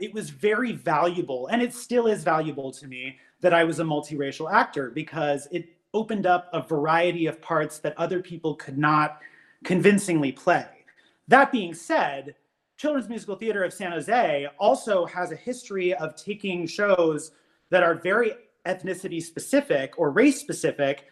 it 0.00 0.12
was 0.12 0.30
very 0.30 0.72
valuable, 0.72 1.48
and 1.48 1.62
it 1.62 1.74
still 1.74 2.06
is 2.06 2.24
valuable 2.24 2.72
to 2.72 2.86
me 2.86 3.18
that 3.40 3.54
I 3.54 3.64
was 3.64 3.80
a 3.80 3.84
multiracial 3.84 4.52
actor 4.52 4.90
because 4.90 5.48
it 5.50 5.68
opened 5.94 6.26
up 6.26 6.48
a 6.52 6.62
variety 6.62 7.26
of 7.26 7.42
parts 7.42 7.78
that 7.80 7.98
other 7.98 8.20
people 8.20 8.54
could 8.54 8.78
not 8.78 9.20
convincingly 9.64 10.32
play. 10.32 10.66
That 11.28 11.52
being 11.52 11.74
said, 11.74 12.34
Children's 12.76 13.08
Musical 13.08 13.36
Theater 13.36 13.62
of 13.62 13.72
San 13.72 13.92
Jose 13.92 14.48
also 14.58 15.04
has 15.06 15.30
a 15.30 15.36
history 15.36 15.94
of 15.94 16.16
taking 16.16 16.66
shows 16.66 17.32
that 17.70 17.82
are 17.82 17.94
very 17.94 18.32
ethnicity 18.66 19.22
specific 19.22 19.98
or 19.98 20.10
race 20.10 20.40
specific 20.40 21.06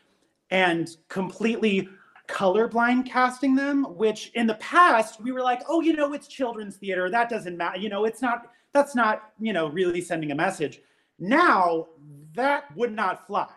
and 0.50 0.96
completely 1.08 1.88
colorblind 2.28 3.06
casting 3.06 3.54
them, 3.54 3.84
which 3.96 4.30
in 4.34 4.46
the 4.46 4.54
past 4.54 5.20
we 5.20 5.32
were 5.32 5.42
like, 5.42 5.62
oh, 5.68 5.80
you 5.80 5.92
know, 5.94 6.12
it's 6.12 6.28
children's 6.28 6.76
theater. 6.76 7.10
That 7.10 7.28
doesn't 7.28 7.56
matter. 7.56 7.78
You 7.78 7.88
know, 7.88 8.04
it's 8.04 8.22
not, 8.22 8.50
that's 8.72 8.94
not, 8.94 9.32
you 9.38 9.52
know, 9.52 9.68
really 9.68 10.00
sending 10.00 10.30
a 10.30 10.34
message. 10.34 10.80
Now 11.18 11.88
that 12.34 12.74
would 12.76 12.92
not 12.92 13.26
fly. 13.26 13.48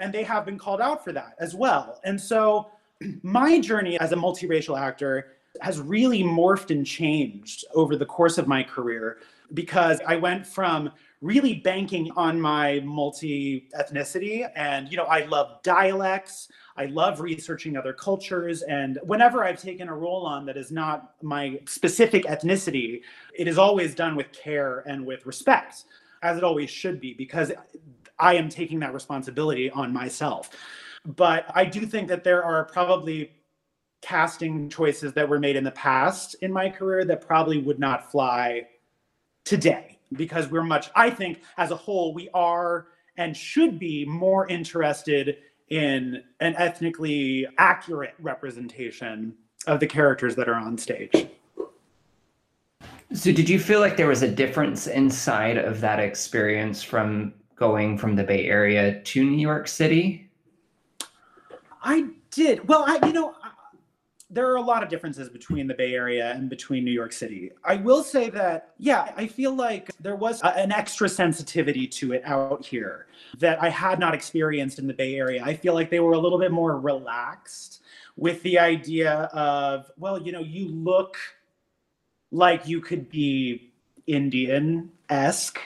And 0.00 0.12
they 0.12 0.22
have 0.22 0.44
been 0.44 0.58
called 0.58 0.80
out 0.80 1.02
for 1.02 1.12
that 1.12 1.34
as 1.40 1.54
well. 1.54 2.00
And 2.04 2.20
so 2.20 2.68
my 3.22 3.60
journey 3.60 3.98
as 3.98 4.12
a 4.12 4.16
multiracial 4.16 4.78
actor 4.78 5.32
has 5.60 5.80
really 5.80 6.22
morphed 6.22 6.70
and 6.70 6.86
changed 6.86 7.64
over 7.74 7.96
the 7.96 8.06
course 8.06 8.38
of 8.38 8.46
my 8.46 8.62
career 8.62 9.18
because 9.54 10.00
I 10.06 10.16
went 10.16 10.46
from 10.46 10.90
really 11.20 11.54
banking 11.54 12.10
on 12.16 12.40
my 12.40 12.80
multi 12.84 13.68
ethnicity 13.78 14.48
and 14.54 14.88
you 14.88 14.96
know 14.96 15.04
I 15.04 15.24
love 15.24 15.62
dialects 15.62 16.48
I 16.78 16.86
love 16.86 17.20
researching 17.20 17.76
other 17.76 17.92
cultures 17.92 18.62
and 18.62 18.98
whenever 19.02 19.44
I've 19.44 19.60
taken 19.60 19.88
a 19.88 19.94
role 19.94 20.24
on 20.24 20.46
that 20.46 20.56
is 20.56 20.70
not 20.70 21.14
my 21.22 21.60
specific 21.66 22.24
ethnicity 22.24 23.02
it 23.34 23.48
is 23.48 23.58
always 23.58 23.94
done 23.94 24.14
with 24.14 24.30
care 24.32 24.84
and 24.86 25.04
with 25.04 25.26
respect 25.26 25.84
as 26.22 26.36
it 26.36 26.44
always 26.44 26.70
should 26.70 27.00
be 27.00 27.14
because 27.14 27.52
I 28.18 28.34
am 28.34 28.48
taking 28.48 28.80
that 28.80 28.94
responsibility 28.94 29.70
on 29.70 29.92
myself. 29.92 30.50
But 31.04 31.46
I 31.54 31.64
do 31.64 31.86
think 31.86 32.08
that 32.08 32.24
there 32.24 32.42
are 32.42 32.64
probably 32.64 33.32
casting 34.02 34.68
choices 34.68 35.12
that 35.12 35.28
were 35.28 35.38
made 35.38 35.56
in 35.56 35.64
the 35.64 35.72
past 35.72 36.36
in 36.42 36.52
my 36.52 36.68
career 36.68 37.04
that 37.04 37.20
probably 37.20 37.58
would 37.58 37.78
not 37.78 38.10
fly 38.10 38.66
today 39.44 39.98
because 40.12 40.48
we're 40.48 40.62
much 40.62 40.88
i 40.94 41.10
think 41.10 41.42
as 41.56 41.72
a 41.72 41.76
whole 41.76 42.14
we 42.14 42.28
are 42.32 42.86
and 43.16 43.36
should 43.36 43.78
be 43.78 44.04
more 44.04 44.46
interested 44.46 45.38
in 45.70 46.22
an 46.40 46.54
ethnically 46.56 47.46
accurate 47.58 48.14
representation 48.18 49.34
of 49.66 49.80
the 49.80 49.86
characters 49.86 50.34
that 50.36 50.48
are 50.48 50.54
on 50.54 50.78
stage. 50.78 51.28
So 53.12 53.32
did 53.32 53.48
you 53.48 53.58
feel 53.58 53.80
like 53.80 53.96
there 53.96 54.06
was 54.06 54.22
a 54.22 54.30
difference 54.30 54.86
inside 54.86 55.56
of 55.56 55.80
that 55.80 55.98
experience 55.98 56.82
from 56.82 57.32
going 57.56 57.98
from 57.98 58.14
the 58.16 58.24
bay 58.24 58.46
area 58.46 59.00
to 59.00 59.24
new 59.24 59.38
york 59.38 59.66
city? 59.66 60.30
I 61.82 62.08
did. 62.30 62.68
Well 62.68 62.84
i 62.86 63.04
you 63.06 63.12
know 63.12 63.34
there 64.30 64.46
are 64.50 64.56
a 64.56 64.62
lot 64.62 64.82
of 64.82 64.90
differences 64.90 65.28
between 65.30 65.66
the 65.66 65.74
Bay 65.74 65.94
Area 65.94 66.32
and 66.32 66.50
between 66.50 66.84
New 66.84 66.92
York 66.92 67.12
City. 67.12 67.50
I 67.64 67.76
will 67.76 68.02
say 68.02 68.28
that, 68.30 68.74
yeah, 68.78 69.12
I 69.16 69.26
feel 69.26 69.54
like 69.54 69.90
there 70.00 70.16
was 70.16 70.42
a, 70.42 70.48
an 70.58 70.70
extra 70.70 71.08
sensitivity 71.08 71.86
to 71.86 72.12
it 72.12 72.22
out 72.26 72.64
here 72.64 73.06
that 73.38 73.62
I 73.62 73.70
had 73.70 73.98
not 73.98 74.14
experienced 74.14 74.78
in 74.78 74.86
the 74.86 74.92
Bay 74.92 75.14
Area. 75.14 75.42
I 75.42 75.54
feel 75.54 75.72
like 75.72 75.90
they 75.90 76.00
were 76.00 76.12
a 76.12 76.18
little 76.18 76.38
bit 76.38 76.52
more 76.52 76.78
relaxed 76.78 77.80
with 78.16 78.42
the 78.42 78.58
idea 78.58 79.30
of, 79.32 79.90
well, 79.96 80.20
you 80.20 80.32
know, 80.32 80.40
you 80.40 80.68
look 80.68 81.16
like 82.30 82.68
you 82.68 82.80
could 82.80 83.08
be 83.08 83.72
Indian 84.06 84.90
esque. 85.08 85.58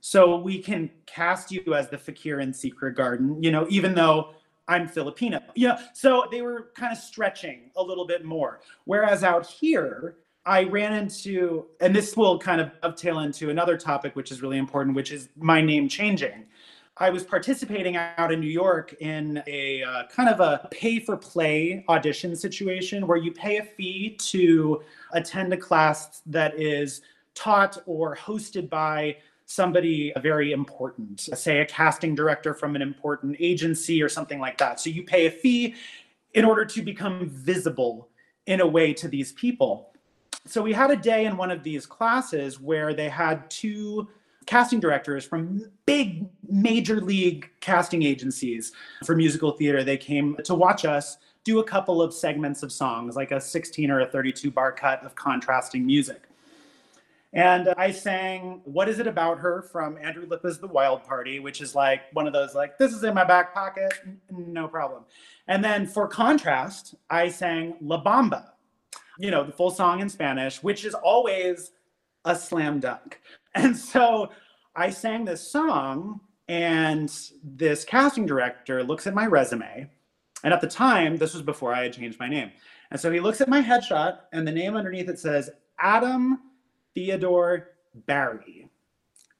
So 0.00 0.36
we 0.36 0.58
can 0.58 0.90
cast 1.06 1.50
you 1.50 1.74
as 1.74 1.88
the 1.88 1.98
fakir 1.98 2.38
in 2.38 2.52
Secret 2.52 2.94
Garden, 2.94 3.42
you 3.42 3.50
know, 3.50 3.66
even 3.70 3.94
though 3.94 4.34
I'm 4.68 4.88
Filipino. 4.88 5.40
Yeah. 5.54 5.78
So 5.92 6.26
they 6.30 6.42
were 6.42 6.70
kind 6.74 6.92
of 6.92 6.98
stretching 6.98 7.70
a 7.76 7.82
little 7.82 8.06
bit 8.06 8.24
more. 8.24 8.60
Whereas 8.84 9.22
out 9.22 9.46
here, 9.46 10.16
I 10.46 10.64
ran 10.64 10.92
into, 10.92 11.66
and 11.80 11.94
this 11.94 12.16
will 12.16 12.38
kind 12.38 12.60
of 12.60 12.70
dovetail 12.82 13.20
into 13.20 13.50
another 13.50 13.76
topic, 13.76 14.14
which 14.16 14.30
is 14.30 14.42
really 14.42 14.58
important, 14.58 14.94
which 14.94 15.10
is 15.10 15.28
my 15.36 15.60
name 15.60 15.88
changing. 15.88 16.46
I 16.96 17.10
was 17.10 17.24
participating 17.24 17.96
out 17.96 18.30
in 18.30 18.38
New 18.40 18.50
York 18.50 18.94
in 19.00 19.42
a 19.48 19.82
uh, 19.82 20.04
kind 20.06 20.28
of 20.28 20.40
a 20.40 20.68
pay 20.70 21.00
for 21.00 21.16
play 21.16 21.84
audition 21.88 22.36
situation 22.36 23.06
where 23.06 23.16
you 23.16 23.32
pay 23.32 23.56
a 23.58 23.64
fee 23.64 24.16
to 24.20 24.82
attend 25.12 25.52
a 25.52 25.56
class 25.56 26.22
that 26.26 26.58
is 26.58 27.02
taught 27.34 27.78
or 27.86 28.14
hosted 28.14 28.70
by 28.70 29.16
somebody 29.46 30.12
very 30.20 30.52
important, 30.52 31.20
say 31.20 31.60
a 31.60 31.66
casting 31.66 32.14
director 32.14 32.54
from 32.54 32.76
an 32.76 32.82
important 32.82 33.36
agency 33.38 34.02
or 34.02 34.08
something 34.08 34.40
like 34.40 34.58
that. 34.58 34.80
So 34.80 34.90
you 34.90 35.02
pay 35.02 35.26
a 35.26 35.30
fee 35.30 35.74
in 36.32 36.44
order 36.44 36.64
to 36.64 36.82
become 36.82 37.28
visible 37.28 38.08
in 38.46 38.60
a 38.60 38.66
way 38.66 38.92
to 38.94 39.08
these 39.08 39.32
people. 39.32 39.90
So 40.46 40.62
we 40.62 40.72
had 40.72 40.90
a 40.90 40.96
day 40.96 41.24
in 41.26 41.36
one 41.36 41.50
of 41.50 41.62
these 41.62 41.86
classes 41.86 42.60
where 42.60 42.92
they 42.92 43.08
had 43.08 43.48
two 43.50 44.08
casting 44.46 44.80
directors 44.80 45.24
from 45.24 45.70
big 45.86 46.26
major 46.48 47.00
league 47.00 47.48
casting 47.60 48.02
agencies 48.02 48.72
for 49.04 49.16
musical 49.16 49.52
theater. 49.52 49.82
They 49.82 49.96
came 49.96 50.36
to 50.44 50.54
watch 50.54 50.84
us 50.84 51.16
do 51.44 51.60
a 51.60 51.64
couple 51.64 52.02
of 52.02 52.12
segments 52.12 52.62
of 52.62 52.72
songs, 52.72 53.16
like 53.16 53.30
a 53.30 53.40
16 53.40 53.90
or 53.90 54.00
a 54.00 54.06
32 54.06 54.50
bar 54.50 54.72
cut 54.72 55.04
of 55.04 55.14
contrasting 55.14 55.84
music. 55.86 56.22
And 57.34 57.74
I 57.76 57.90
sang 57.90 58.60
What 58.64 58.88
Is 58.88 59.00
It 59.00 59.08
About 59.08 59.38
Her 59.38 59.62
from 59.62 59.98
Andrew 60.00 60.24
Lippa's 60.24 60.60
The 60.60 60.68
Wild 60.68 61.02
Party, 61.02 61.40
which 61.40 61.60
is 61.60 61.74
like 61.74 62.02
one 62.12 62.28
of 62.28 62.32
those, 62.32 62.54
like, 62.54 62.78
this 62.78 62.92
is 62.92 63.02
in 63.02 63.12
my 63.12 63.24
back 63.24 63.52
pocket, 63.52 63.92
no 64.30 64.68
problem. 64.68 65.04
And 65.48 65.62
then 65.62 65.84
for 65.84 66.06
contrast, 66.06 66.94
I 67.10 67.28
sang 67.28 67.74
La 67.80 68.02
Bamba, 68.02 68.50
you 69.18 69.32
know, 69.32 69.42
the 69.42 69.52
full 69.52 69.72
song 69.72 69.98
in 69.98 70.08
Spanish, 70.08 70.62
which 70.62 70.84
is 70.84 70.94
always 70.94 71.72
a 72.24 72.36
slam 72.36 72.80
dunk. 72.80 73.20
And 73.56 73.76
so 73.76 74.30
I 74.74 74.90
sang 74.90 75.24
this 75.24 75.48
song, 75.48 76.18
and 76.48 77.08
this 77.44 77.84
casting 77.84 78.26
director 78.26 78.82
looks 78.82 79.06
at 79.06 79.14
my 79.14 79.26
resume. 79.26 79.88
And 80.42 80.52
at 80.52 80.60
the 80.60 80.66
time, 80.66 81.18
this 81.18 81.34
was 81.34 81.42
before 81.42 81.72
I 81.72 81.84
had 81.84 81.92
changed 81.92 82.18
my 82.18 82.28
name. 82.28 82.50
And 82.90 82.98
so 82.98 83.12
he 83.12 83.20
looks 83.20 83.40
at 83.40 83.48
my 83.48 83.62
headshot, 83.62 84.18
and 84.32 84.44
the 84.44 84.50
name 84.50 84.74
underneath 84.74 85.08
it 85.08 85.20
says 85.20 85.50
Adam 85.78 86.40
Theodore 86.94 87.72
Barry, 88.06 88.68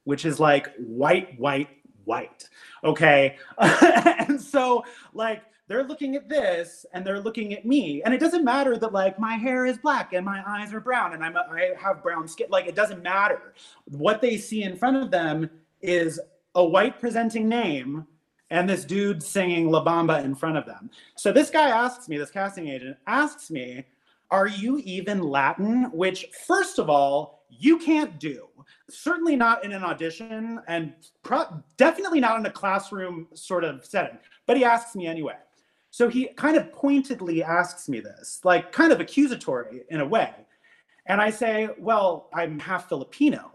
which 0.03 0.25
is 0.25 0.39
like 0.39 0.73
white, 0.77 1.39
white, 1.39 1.69
white. 2.05 2.49
Okay. 2.83 3.37
and 3.57 4.39
so, 4.39 4.83
like, 5.13 5.43
they're 5.67 5.83
looking 5.83 6.15
at 6.15 6.29
this 6.29 6.85
and 6.93 7.05
they're 7.05 7.19
looking 7.19 7.53
at 7.53 7.65
me. 7.65 8.03
And 8.03 8.13
it 8.13 8.19
doesn't 8.19 8.43
matter 8.43 8.77
that, 8.77 8.93
like, 8.93 9.19
my 9.19 9.33
hair 9.33 9.65
is 9.65 9.77
black 9.77 10.13
and 10.13 10.23
my 10.23 10.43
eyes 10.47 10.73
are 10.73 10.79
brown 10.79 11.13
and 11.13 11.23
I'm, 11.23 11.35
a, 11.35 11.47
I 11.51 11.73
have 11.79 12.03
brown 12.03 12.27
skin. 12.27 12.47
Like, 12.49 12.67
it 12.67 12.75
doesn't 12.75 13.01
matter. 13.01 13.53
What 13.85 14.21
they 14.21 14.37
see 14.37 14.63
in 14.63 14.77
front 14.77 14.97
of 14.97 15.09
them 15.11 15.49
is 15.81 16.19
a 16.53 16.63
white 16.63 16.99
presenting 16.99 17.49
name 17.49 18.05
and 18.51 18.69
this 18.69 18.85
dude 18.85 19.23
singing 19.23 19.69
La 19.69 19.83
Bamba 19.83 20.23
in 20.23 20.35
front 20.35 20.57
of 20.57 20.65
them. 20.65 20.89
So 21.15 21.31
this 21.31 21.49
guy 21.49 21.69
asks 21.69 22.07
me, 22.07 22.17
this 22.17 22.29
casting 22.29 22.67
agent 22.67 22.97
asks 23.07 23.49
me, 23.49 23.85
Are 24.29 24.47
you 24.47 24.77
even 24.79 25.21
Latin? 25.21 25.85
Which, 25.91 26.27
first 26.47 26.77
of 26.77 26.89
all, 26.89 27.44
you 27.59 27.77
can't 27.77 28.19
do. 28.19 28.47
Certainly 28.89 29.35
not 29.35 29.63
in 29.63 29.71
an 29.71 29.83
audition 29.83 30.59
and 30.67 30.93
pro- 31.23 31.63
definitely 31.77 32.19
not 32.19 32.39
in 32.39 32.45
a 32.45 32.51
classroom 32.51 33.27
sort 33.33 33.63
of 33.63 33.85
setting. 33.85 34.17
But 34.45 34.57
he 34.57 34.63
asks 34.63 34.95
me 34.95 35.07
anyway. 35.07 35.37
So 35.91 36.09
he 36.09 36.27
kind 36.35 36.57
of 36.57 36.71
pointedly 36.73 37.43
asks 37.43 37.87
me 37.87 37.99
this, 37.99 38.41
like 38.43 38.71
kind 38.71 38.91
of 38.91 38.99
accusatory 38.99 39.83
in 39.89 40.01
a 40.01 40.05
way. 40.05 40.33
And 41.07 41.21
I 41.21 41.29
say, 41.29 41.69
well, 41.79 42.29
I'm 42.33 42.59
half 42.59 42.89
Filipino 42.89 43.51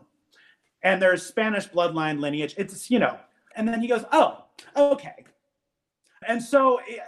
and 0.82 1.00
there's 1.02 1.24
Spanish 1.24 1.68
bloodline 1.68 2.20
lineage. 2.20 2.54
It's, 2.56 2.90
you 2.90 2.98
know, 2.98 3.18
and 3.56 3.68
then 3.68 3.80
he 3.80 3.88
goes, 3.88 4.04
oh, 4.12 4.44
okay. 4.76 5.24
And 6.26 6.42
so 6.42 6.80
eh, 6.88 6.98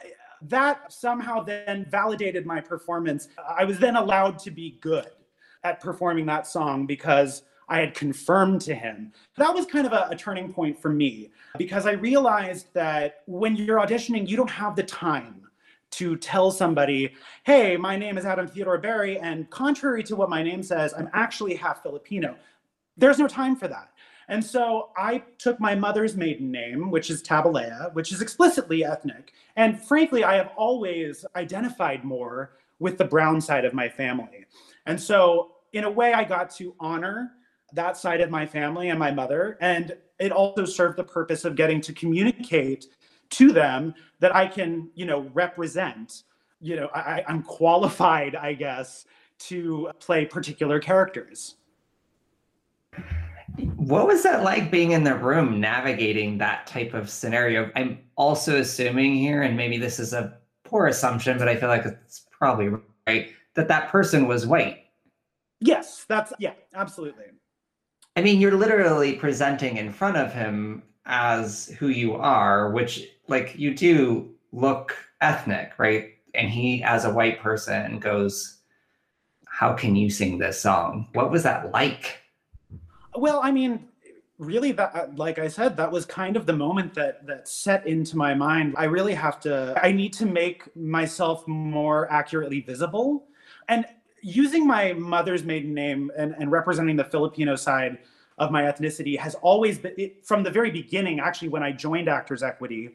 that 0.43 0.93
somehow 0.93 1.43
then 1.43 1.87
validated 1.89 2.45
my 2.45 2.61
performance. 2.61 3.29
I 3.49 3.65
was 3.65 3.79
then 3.79 3.97
allowed 3.97 4.39
to 4.41 4.51
be 4.51 4.79
good 4.81 5.11
at 5.65 5.81
performing 5.81 6.27
that 6.27 6.47
song 6.47 6.87
because 6.87 7.43
I 7.69 7.79
had 7.79 7.95
confirmed 7.95 8.61
to 8.63 8.75
him. 8.75 9.13
That 9.37 9.55
was 9.55 9.67
kind 9.67 9.87
of 9.87 9.93
a, 9.93 10.09
a, 10.11 10.17
turning 10.17 10.53
point 10.53 10.81
for 10.81 10.91
me 10.91 11.31
because 11.57 11.87
I 11.87 11.93
realized 11.93 12.67
that 12.75 13.23
when 13.27 13.57
you're 13.57 13.79
auditioning, 13.79 14.29
you 14.29 14.37
don't 14.37 14.51
have 14.51 14.77
the 14.77 14.83
time 14.83 15.43
to 15.93 16.17
tell 16.17 16.51
somebody, 16.51 17.15
hey, 17.45 17.77
my 17.77 17.97
name 17.97 18.19
is 18.19 18.25
Adam 18.25 18.49
Theodore 18.49 18.79
Barry, 18.79 19.19
and 19.19 19.49
contrary 19.51 20.03
to 20.05 20.17
what 20.17 20.31
my 20.31 20.43
name 20.43 20.63
says, 20.63 20.95
I'm 20.95 21.09
actually 21.13 21.55
half 21.55 21.83
Filipino. 21.83 22.37
There's 22.97 23.19
no 23.19 23.29
time 23.29 23.57
for 23.57 23.69
that. 23.69 23.91
And 24.29 24.43
so 24.43 24.91
I 24.97 25.23
took 25.39 25.61
my 25.61 25.75
mother's 25.75 26.17
maiden 26.17 26.51
name, 26.51 26.91
which 26.91 27.11
is 27.11 27.23
Tabalea, 27.23 27.93
which 27.93 28.13
is 28.13 28.23
explicitly 28.23 28.85
ethnic. 28.85 29.33
And 29.57 29.83
frankly, 29.83 30.25
I 30.25 30.37
have 30.37 30.53
always 30.57 31.27
identified 31.37 32.05
more 32.05 32.53
with 32.79 32.99
the 32.99 33.05
brown 33.05 33.41
side 33.41 33.65
of 33.65 33.75
my 33.75 33.89
family. 33.89 34.47
And 34.87 35.01
so, 35.01 35.52
in 35.73 35.85
a 35.85 35.91
way, 35.91 36.13
I 36.13 36.25
got 36.25 36.51
to 36.57 36.75
honor 36.79 37.33
that 37.73 37.97
side 37.97 38.21
of 38.21 38.31
my 38.31 38.47
family 38.47 38.91
and 38.91 38.99
my 38.99 39.11
mother. 39.11 39.57
And 39.61 39.97
it 40.19 40.33
also 40.33 40.65
served 40.65 40.99
the 40.99 41.05
purpose 41.05 41.45
of 41.45 41.57
getting 41.57 41.81
to 41.83 41.93
communicate 41.93 42.87
to 43.31 43.51
them 43.53 43.95
that 44.21 44.37
I 44.37 44.47
can, 44.47 44.91
you 44.95 45.07
know, 45.07 45.31
represent. 45.33 46.25
You 46.61 46.77
know, 46.77 46.91
I, 46.95 47.25
I'm 47.27 47.43
qualified, 47.43 48.37
I 48.37 48.53
guess, 48.53 49.07
to 49.41 49.91
play 49.99 50.27
particular 50.27 50.79
characters. 50.79 51.57
What 53.77 54.07
was 54.07 54.23
that 54.23 54.45
like 54.45 54.71
being 54.71 54.93
in 54.93 55.03
the 55.03 55.15
room 55.15 55.61
navigating 55.61 56.39
that 56.39 56.67
type 56.67 56.95
of 56.95 57.11
scenario? 57.11 57.71
I'm 57.75 57.99
also 58.17 58.59
assuming 58.59 59.17
here, 59.17 59.43
and 59.43 59.57
maybe 59.57 59.79
this 59.79 59.99
is 59.99 60.13
a 60.13 60.39
poor 60.65 60.87
assumption, 60.87 61.39
but 61.39 61.49
I 61.49 61.57
feel 61.57 61.69
like 61.69 61.85
it's 61.85 62.27
probably 62.31 62.71
right, 63.07 63.31
that 63.55 63.69
that 63.69 63.91
person 63.91 64.29
was 64.29 64.47
white. 64.47 64.85
Yes, 65.63 66.05
that's, 66.09 66.33
yeah, 66.39 66.55
absolutely. 66.75 67.27
I 68.17 68.23
mean, 68.23 68.41
you're 68.41 68.57
literally 68.57 69.15
presenting 69.15 69.77
in 69.77 69.93
front 69.93 70.17
of 70.17 70.33
him 70.33 70.83
as 71.07 71.75
who 71.79 71.89
you 71.89 72.15
are, 72.15 72.71
which, 72.71 73.09
like, 73.29 73.57
you 73.57 73.75
do 73.75 74.35
look 74.53 74.95
ethnic, 75.21 75.73
right? 75.79 76.11
And 76.35 76.51
he, 76.51 76.83
as 76.83 77.05
a 77.05 77.13
white 77.13 77.41
person, 77.41 77.99
goes, 77.99 78.59
How 79.47 79.73
can 79.73 79.97
you 79.97 80.11
sing 80.11 80.39
this 80.39 80.61
song? 80.61 81.09
What 81.13 81.31
was 81.31 81.43
that 81.45 81.73
like? 81.73 82.19
Well, 83.15 83.41
I 83.43 83.51
mean, 83.51 83.89
really 84.43 84.73
that 84.73 85.15
like 85.17 85.39
i 85.39 85.47
said 85.47 85.77
that 85.77 85.91
was 85.91 86.05
kind 86.05 86.37
of 86.37 86.47
the 86.47 86.53
moment 86.53 86.93
that 86.95 87.25
that 87.27 87.47
set 87.47 87.87
into 87.87 88.17
my 88.17 88.35
mind 88.35 88.75
i 88.77 88.85
really 88.85 89.15
have 89.15 89.39
to 89.39 89.79
i 89.83 89.93
need 89.93 90.13
to 90.13 90.27
make 90.27 90.75
myself 90.75 91.47
more 91.47 92.11
accurately 92.11 92.61
visible 92.61 93.29
and 93.69 93.87
using 94.23 94.67
my 94.67 94.93
mother's 94.95 95.45
maiden 95.45 95.75
name 95.75 96.11
and, 96.17 96.35
and 96.39 96.51
representing 96.51 96.97
the 96.97 97.05
filipino 97.05 97.57
side 97.57 97.99
of 98.39 98.51
my 98.51 98.63
ethnicity 98.63 99.19
has 99.19 99.35
always 99.37 99.79
been 99.79 99.93
it, 99.99 100.25
from 100.25 100.43
the 100.43 100.51
very 100.51 100.71
beginning 100.71 101.21
actually 101.21 101.49
when 101.49 101.63
i 101.63 101.71
joined 101.71 102.09
actors 102.09 102.43
equity 102.43 102.91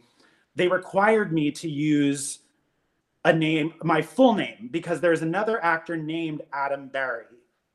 they 0.55 0.67
required 0.67 1.31
me 1.31 1.51
to 1.51 1.69
use 1.69 2.39
a 3.25 3.33
name 3.33 3.73
my 3.83 4.01
full 4.01 4.33
name 4.33 4.69
because 4.71 4.99
there's 4.99 5.21
another 5.21 5.63
actor 5.63 5.95
named 5.95 6.41
adam 6.53 6.87
barry 6.87 7.25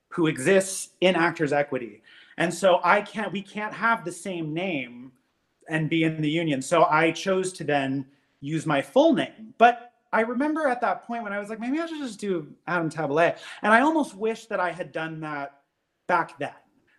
who 0.09 0.27
exists 0.27 0.91
in 1.01 1.15
actors 1.15 1.53
equity 1.53 2.03
and 2.39 2.53
so 2.53 2.81
I 2.83 3.03
can't, 3.03 3.33
we 3.33 3.43
can't 3.43 3.75
have 3.75 4.05
the 4.05 4.13
same 4.13 4.55
name 4.55 5.13
and 5.69 5.89
be 5.89 6.05
in 6.05 6.21
the 6.21 6.31
union. 6.31 6.63
So 6.63 6.85
I 6.85 7.13
chose 7.13 7.53
to 7.55 7.65
then 7.65 8.07
use 8.41 8.67
my 8.67 8.83
full 8.83 9.13
name. 9.13 9.55
But 9.59 9.92
I 10.13 10.21
remember 10.21 10.69
at 10.69 10.81
that 10.83 11.05
point 11.05 11.23
when 11.23 11.33
I 11.33 11.39
was 11.39 11.49
like, 11.49 11.59
maybe 11.59 11.81
I 11.81 11.87
should 11.87 11.99
just 11.99 12.21
do 12.21 12.47
Adam 12.67 12.91
Tabalea. 12.91 13.39
And 13.63 13.73
I 13.73 13.81
almost 13.81 14.15
wish 14.15 14.47
that 14.47 14.61
I 14.61 14.71
had 14.71 14.93
done 14.93 15.21
that 15.21 15.61
back 16.07 16.39
then 16.39 16.53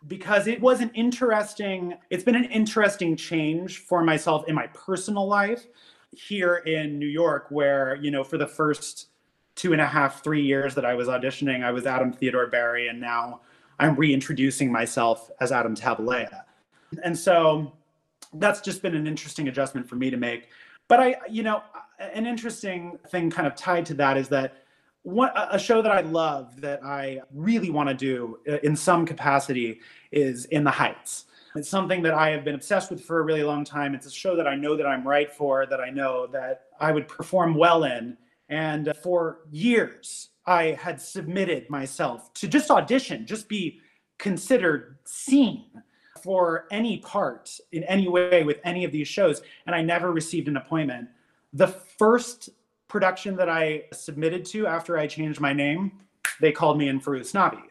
because 0.08 0.48
it 0.48 0.60
was 0.60 0.82
an 0.82 0.90
interesting, 0.96 1.96
it's 2.10 2.24
been 2.24 2.36
an 2.36 2.46
interesting 2.46 3.16
change 3.16 3.80
for 3.80 4.04
myself 4.04 4.48
in 4.48 4.56
my 4.56 4.68
personal 4.68 5.28
life 5.28 5.66
here 6.12 6.58
in 6.58 7.00
New 7.00 7.08
York, 7.08 7.48
where, 7.50 7.96
you 7.96 8.12
know, 8.12 8.24
for 8.24 8.38
the 8.38 8.48
first 8.48 9.08
two 9.56 9.74
and 9.74 9.82
a 9.82 9.86
half, 9.86 10.24
three 10.24 10.42
years 10.42 10.74
that 10.76 10.86
I 10.86 10.96
was 10.96 11.08
auditioning, 11.08 11.64
I 11.64 11.72
was 11.72 11.86
Adam 11.86 12.12
Theodore 12.12 12.48
Barry. 12.48 12.88
And 12.88 13.00
now 13.00 13.42
I'm 13.80 13.96
reintroducing 13.96 14.72
myself 14.72 15.30
as 15.40 15.52
Adam 15.52 15.76
Tabalea. 15.76 16.42
And 17.04 17.18
so 17.18 17.74
that's 18.34 18.62
just 18.62 18.82
been 18.82 18.96
an 18.96 19.08
interesting 19.08 19.48
adjustment 19.48 19.88
for 19.88 19.96
me 19.96 20.10
to 20.10 20.18
make. 20.18 20.50
But 20.88 21.00
I, 21.00 21.16
you 21.30 21.44
know, 21.44 21.64
an 22.14 22.26
interesting 22.26 22.98
thing 23.10 23.30
kind 23.30 23.48
of 23.48 23.56
tied 23.56 23.86
to 23.88 23.94
that 23.96 24.18
is 24.18 24.30
that 24.30 24.64
a 25.06 25.60
show 25.60 25.82
that 25.82 25.92
I 25.92 26.02
love 26.02 26.62
that 26.62 26.84
I 26.84 27.22
really 27.34 27.70
want 27.70 27.90
to 27.90 27.96
do 27.96 28.40
uh, 28.48 28.58
in 28.64 28.76
some 28.76 29.06
capacity 29.06 29.82
is 30.12 30.46
In 30.46 30.64
the 30.64 30.72
Heights. 30.72 31.26
It's 31.56 31.70
something 31.70 32.02
that 32.04 32.14
I 32.14 32.30
have 32.30 32.44
been 32.44 32.56
obsessed 32.56 32.90
with 32.90 33.04
for 33.04 33.20
a 33.20 33.24
really 33.24 33.44
long 33.44 33.64
time. 33.64 33.94
It's 33.94 34.08
a 34.08 34.12
show 34.12 34.36
that 34.36 34.48
I 34.48 34.56
know 34.56 34.76
that 34.76 34.88
I'm 34.88 35.06
right 35.06 35.32
for, 35.32 35.66
that 35.66 35.82
I 35.82 35.90
know 35.90 36.26
that 36.28 36.68
I 36.80 36.92
would 36.92 37.08
perform 37.08 37.56
well 37.56 37.84
in. 37.84 38.18
And 38.50 38.94
for 39.04 39.40
years, 39.52 40.30
I 40.46 40.78
had 40.82 41.00
submitted 41.02 41.70
myself 41.70 42.34
to 42.36 42.48
just 42.48 42.72
audition, 42.72 43.26
just 43.26 43.48
be 43.48 43.80
considered 44.18 44.98
seen 45.06 45.66
for 46.24 46.66
any 46.72 47.00
part 47.00 47.60
in 47.72 47.84
any 47.84 48.08
way 48.08 48.44
with 48.44 48.60
any 48.64 48.84
of 48.86 48.92
these 48.92 49.08
shows. 49.08 49.42
And 49.68 49.76
I 49.76 49.82
never 49.82 50.12
received 50.12 50.48
an 50.48 50.58
appointment. 50.58 51.10
The 51.54 51.68
first 51.68 52.50
production 52.88 53.36
that 53.38 53.50
I 53.50 53.84
submitted 53.92 54.46
to 54.46 54.68
after 54.68 54.98
I 54.98 55.08
changed 55.08 55.40
my 55.40 55.54
name, 55.54 55.92
they 56.42 56.52
called 56.52 56.78
me 56.78 56.88
in 56.88 57.00
for 57.00 57.18
Usnavi. 57.18 57.62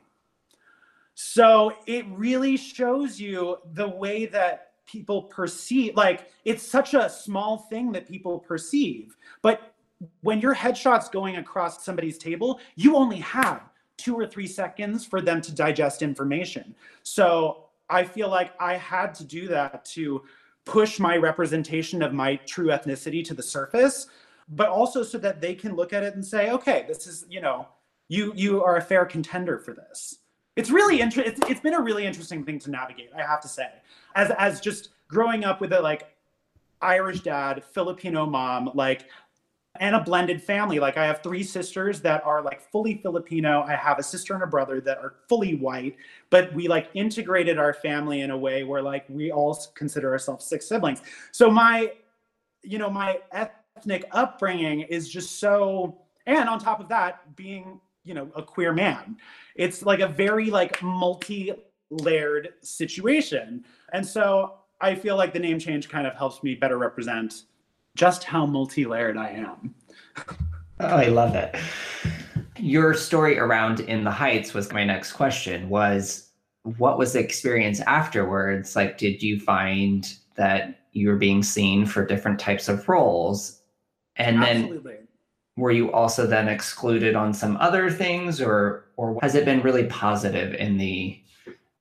So 1.15 1.75
it 1.87 2.07
really 2.09 2.57
shows 2.57 3.21
you 3.21 3.59
the 3.75 3.89
way 3.89 4.27
that 4.27 4.73
people 4.87 5.25
perceive, 5.25 5.95
like 5.97 6.31
it's 6.45 6.63
such 6.63 6.95
a 6.95 7.09
small 7.09 7.59
thing 7.59 7.93
that 7.93 8.09
people 8.09 8.39
perceive, 8.39 9.17
but 9.43 9.75
when 10.23 10.41
your 10.41 10.55
headshot's 10.55 11.09
going 11.09 11.37
across 11.37 11.85
somebody's 11.85 12.19
table, 12.19 12.61
you 12.75 12.97
only 12.97 13.19
have 13.19 13.63
two 13.97 14.17
or 14.17 14.27
three 14.27 14.47
seconds 14.47 15.07
for 15.07 15.21
them 15.21 15.41
to 15.41 15.55
digest 15.55 16.03
information. 16.03 16.75
So 17.05 17.69
I 17.89 18.05
feel 18.05 18.29
like 18.29 18.53
I 18.59 18.77
had 18.77 19.15
to 19.17 19.25
do 19.25 19.47
that 19.49 19.85
to 19.87 20.23
push 20.65 20.99
my 20.99 21.17
representation 21.17 22.03
of 22.03 22.13
my 22.13 22.37
true 22.47 22.69
ethnicity 22.69 23.25
to 23.25 23.35
the 23.35 23.43
surface, 23.43 24.07
but 24.49 24.69
also 24.69 25.03
so 25.03 25.19
that 25.19 25.41
they 25.41 25.55
can 25.55 25.75
look 25.75 25.93
at 25.93 26.03
it 26.03 26.15
and 26.15 26.25
say, 26.25 26.51
okay, 26.51 26.85
this 26.87 27.07
is, 27.07 27.25
you 27.29 27.41
know, 27.41 27.69
you 28.09 28.33
you 28.37 28.63
are 28.63 28.77
a 28.77 28.83
fair 28.83 29.05
contender 29.05 29.59
for 29.59 29.75
this. 29.75 30.19
It's 30.57 30.71
really 30.71 31.01
interesting. 31.01 31.33
It's, 31.33 31.51
it's 31.51 31.61
been 31.61 31.75
a 31.75 31.81
really 31.81 32.05
interesting 32.05 32.45
thing 32.45 32.59
to 32.61 32.71
navigate, 32.71 33.11
I 33.17 33.23
have 33.23 33.41
to 33.41 33.49
say. 33.49 33.69
As 34.15 34.31
as 34.39 34.61
just 34.61 34.91
growing 35.09 35.45
up 35.45 35.61
with 35.61 35.73
a 35.73 35.81
like 35.81 36.15
Irish 36.83 37.21
dad, 37.21 37.65
Filipino 37.65 38.27
mom, 38.27 38.71
like 38.75 39.07
and 39.81 39.97
a 39.97 40.01
blended 40.01 40.43
family. 40.43 40.79
Like 40.79 40.97
I 40.97 41.07
have 41.07 41.23
three 41.23 41.43
sisters 41.43 42.01
that 42.03 42.25
are 42.25 42.43
like 42.43 42.61
fully 42.71 42.95
Filipino. 43.03 43.63
I 43.63 43.75
have 43.75 43.99
a 43.99 44.03
sister 44.03 44.35
and 44.35 44.43
a 44.43 44.47
brother 44.47 44.81
that 44.83 44.99
are 44.99 45.15
fully 45.29 45.55
white, 45.55 45.97
but 46.31 46.53
we 46.55 46.69
like 46.69 46.91
integrated 46.95 47.59
our 47.59 47.73
family 47.73 48.21
in 48.21 48.31
a 48.31 48.37
way 48.37 48.65
where 48.65 48.83
like 48.83 49.05
we 49.09 49.33
all 49.33 49.59
consider 49.75 50.13
ourselves 50.13 50.45
six 50.45 50.69
siblings. 50.69 51.01
So 51.31 51.51
my, 51.51 51.93
you 52.63 52.79
know, 52.79 52.91
my 52.91 53.21
ethnic 53.33 54.05
upbringing 54.13 54.81
is 54.83 55.09
just 55.09 55.41
so, 55.41 55.99
and 56.27 56.49
on 56.49 56.59
top 56.59 56.81
of 56.81 56.89
that, 56.89 57.35
being, 57.35 57.81
you 58.05 58.15
know, 58.15 58.31
a 58.37 58.43
queer 58.43 58.73
man, 58.73 59.17
it's 59.57 59.83
like 59.83 60.01
a 60.01 60.09
very 60.09 60.51
like 60.51 60.83
multi 60.83 61.53
layered 61.91 62.51
situation. 62.63 63.65
And 63.93 64.07
so 64.07 64.55
I 64.81 64.95
feel 64.95 65.17
like 65.17 65.33
the 65.33 65.39
name 65.39 65.59
change 65.59 65.89
kind 65.89 66.07
of 66.07 66.15
helps 66.15 66.43
me 66.43 66.55
better 66.55 66.77
represent 66.77 67.45
just 67.95 68.25
how 68.25 68.47
multi-layered 68.47 69.17
I 69.17 69.31
am. 69.31 69.75
oh, 70.81 70.87
I 70.87 71.07
love 71.07 71.35
it. 71.35 71.57
Your 72.59 72.95
story 72.95 73.39
around 73.39 73.81
In 73.81 74.05
the 74.05 74.11
Heights 74.11 74.55
was 74.55 74.73
my 74.73 74.85
next 74.85 75.13
question 75.13 75.69
was 75.69 76.31
what 76.79 76.97
was 76.97 77.13
the 77.13 77.19
experience 77.19 77.81
afterwards? 77.81 78.77
Like 78.77 78.99
did 78.99 79.23
you 79.23 79.41
find 79.41 80.15
that 80.37 80.87
you 80.93 81.09
were 81.09 81.17
being 81.17 81.43
seen 81.43 81.87
for 81.87 82.07
different 82.07 82.39
types 82.39 82.69
of 82.69 82.89
roles? 82.89 83.61
And 84.17 84.43
Absolutely. 84.43 84.93
then 84.93 85.09
were 85.57 85.71
you 85.71 85.93
also 85.93 86.27
then 86.27 86.49
excluded 86.49 87.15
on 87.15 87.35
some 87.35 87.57
other 87.59 87.91
things 87.91 88.41
or 88.41 88.87
or 88.97 89.19
has 89.23 89.35
it 89.35 89.45
been 89.45 89.61
really 89.63 89.85
positive 89.85 90.55
in 90.55 90.79
the 90.79 91.21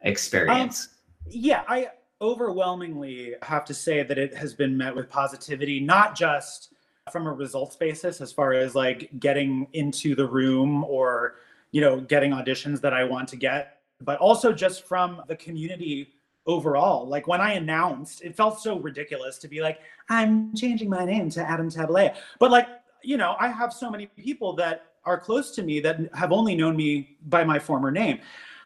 experience? 0.01 0.87
Um, 0.87 1.21
yeah, 1.29 1.63
I 1.67 1.89
overwhelmingly 2.21 3.35
have 3.41 3.65
to 3.65 3.73
say 3.73 4.03
that 4.03 4.17
it 4.17 4.35
has 4.35 4.53
been 4.53 4.77
met 4.77 4.95
with 4.95 5.09
positivity, 5.09 5.79
not 5.79 6.15
just 6.15 6.73
from 7.11 7.25
a 7.27 7.33
results 7.33 7.75
basis 7.75 8.21
as 8.21 8.31
far 8.31 8.53
as 8.53 8.75
like 8.75 9.09
getting 9.19 9.67
into 9.73 10.15
the 10.15 10.27
room 10.27 10.83
or 10.83 11.35
you 11.71 11.81
know 11.81 11.99
getting 11.99 12.31
auditions 12.31 12.79
that 12.81 12.93
I 12.93 13.03
want 13.03 13.27
to 13.29 13.35
get, 13.35 13.79
but 14.01 14.19
also 14.19 14.53
just 14.53 14.87
from 14.87 15.21
the 15.27 15.35
community 15.35 16.13
overall. 16.45 17.07
Like 17.07 17.27
when 17.27 17.41
I 17.41 17.53
announced, 17.53 18.23
it 18.23 18.35
felt 18.35 18.59
so 18.59 18.79
ridiculous 18.79 19.37
to 19.39 19.47
be 19.47 19.61
like, 19.61 19.79
I'm 20.09 20.55
changing 20.55 20.89
my 20.89 21.05
name 21.05 21.29
to 21.31 21.47
Adam 21.47 21.69
Tabalea. 21.69 22.15
But 22.39 22.51
like, 22.51 22.67
you 23.03 23.17
know, 23.17 23.35
I 23.39 23.47
have 23.47 23.73
so 23.73 23.89
many 23.89 24.07
people 24.07 24.53
that 24.53 24.85
are 25.05 25.19
close 25.19 25.51
to 25.51 25.63
me 25.63 25.79
that 25.81 25.99
have 26.13 26.31
only 26.31 26.55
known 26.55 26.75
me 26.75 27.17
by 27.27 27.43
my 27.43 27.59
former 27.59 27.91
name. 27.91 28.19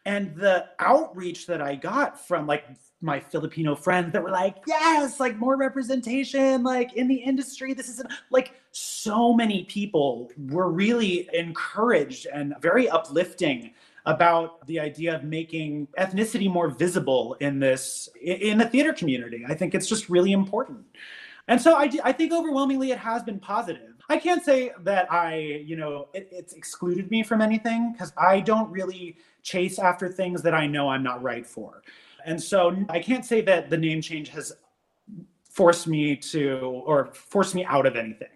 And 0.04 0.36
the 0.36 0.66
outreach 0.78 1.46
that 1.46 1.60
I 1.60 1.74
got 1.74 2.20
from 2.26 2.46
like 2.46 2.64
my 3.06 3.18
Filipino 3.18 3.74
friends 3.74 4.12
that 4.12 4.22
were 4.22 4.30
like, 4.30 4.56
yes, 4.66 5.18
like 5.18 5.38
more 5.38 5.56
representation, 5.56 6.62
like 6.62 6.92
in 6.94 7.08
the 7.08 7.14
industry. 7.14 7.72
This 7.72 7.88
is 7.88 8.02
like 8.30 8.60
so 8.72 9.32
many 9.32 9.64
people 9.64 10.30
were 10.50 10.70
really 10.70 11.28
encouraged 11.32 12.26
and 12.26 12.54
very 12.60 12.90
uplifting 12.90 13.72
about 14.04 14.64
the 14.66 14.78
idea 14.78 15.14
of 15.16 15.24
making 15.24 15.88
ethnicity 15.98 16.50
more 16.50 16.68
visible 16.68 17.36
in 17.40 17.58
this 17.58 18.08
in 18.20 18.58
the 18.58 18.66
theater 18.66 18.92
community. 18.92 19.44
I 19.48 19.54
think 19.54 19.74
it's 19.74 19.88
just 19.88 20.08
really 20.10 20.32
important. 20.32 20.84
And 21.48 21.60
so 21.60 21.76
I, 21.76 21.90
I 22.04 22.12
think 22.12 22.32
overwhelmingly 22.32 22.90
it 22.90 22.98
has 22.98 23.22
been 23.22 23.38
positive. 23.38 23.94
I 24.08 24.18
can't 24.18 24.44
say 24.44 24.72
that 24.82 25.12
I, 25.12 25.62
you 25.64 25.76
know, 25.76 26.08
it, 26.12 26.28
it's 26.30 26.52
excluded 26.52 27.10
me 27.10 27.22
from 27.22 27.40
anything 27.40 27.92
because 27.92 28.12
I 28.16 28.40
don't 28.40 28.70
really 28.70 29.16
chase 29.42 29.78
after 29.78 30.08
things 30.08 30.42
that 30.42 30.54
I 30.54 30.66
know 30.66 30.88
I'm 30.88 31.02
not 31.02 31.22
right 31.22 31.46
for. 31.46 31.82
And 32.26 32.42
so 32.42 32.76
I 32.88 32.98
can't 32.98 33.24
say 33.24 33.40
that 33.42 33.70
the 33.70 33.78
name 33.78 34.02
change 34.02 34.28
has 34.30 34.52
forced 35.48 35.86
me 35.86 36.16
to 36.16 36.58
or 36.84 37.06
forced 37.14 37.54
me 37.54 37.64
out 37.64 37.86
of 37.86 37.96
anything. 37.96 38.28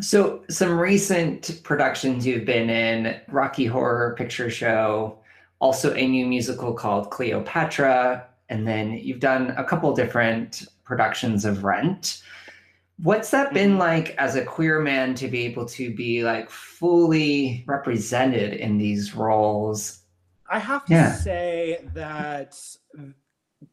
So, 0.00 0.42
some 0.50 0.78
recent 0.78 1.60
productions 1.62 2.26
you've 2.26 2.44
been 2.44 2.68
in 2.68 3.20
Rocky 3.28 3.64
Horror 3.64 4.14
Picture 4.18 4.50
Show, 4.50 5.18
also 5.60 5.94
a 5.94 6.06
new 6.06 6.26
musical 6.26 6.74
called 6.74 7.10
Cleopatra, 7.10 8.26
and 8.48 8.66
then 8.66 8.92
you've 8.92 9.20
done 9.20 9.54
a 9.56 9.64
couple 9.64 9.94
different 9.94 10.66
productions 10.84 11.44
of 11.44 11.64
Rent. 11.64 12.22
What's 13.02 13.30
that 13.30 13.54
been 13.54 13.70
mm-hmm. 13.70 13.80
like 13.80 14.16
as 14.16 14.34
a 14.36 14.44
queer 14.44 14.80
man 14.80 15.14
to 15.14 15.28
be 15.28 15.44
able 15.46 15.66
to 15.66 15.94
be 15.94 16.24
like 16.24 16.50
fully 16.50 17.64
represented 17.66 18.54
in 18.54 18.78
these 18.78 19.14
roles? 19.14 20.00
I 20.50 20.58
have 20.58 20.84
to 20.86 20.92
yeah. 20.92 21.12
say 21.14 21.84
that 21.94 22.58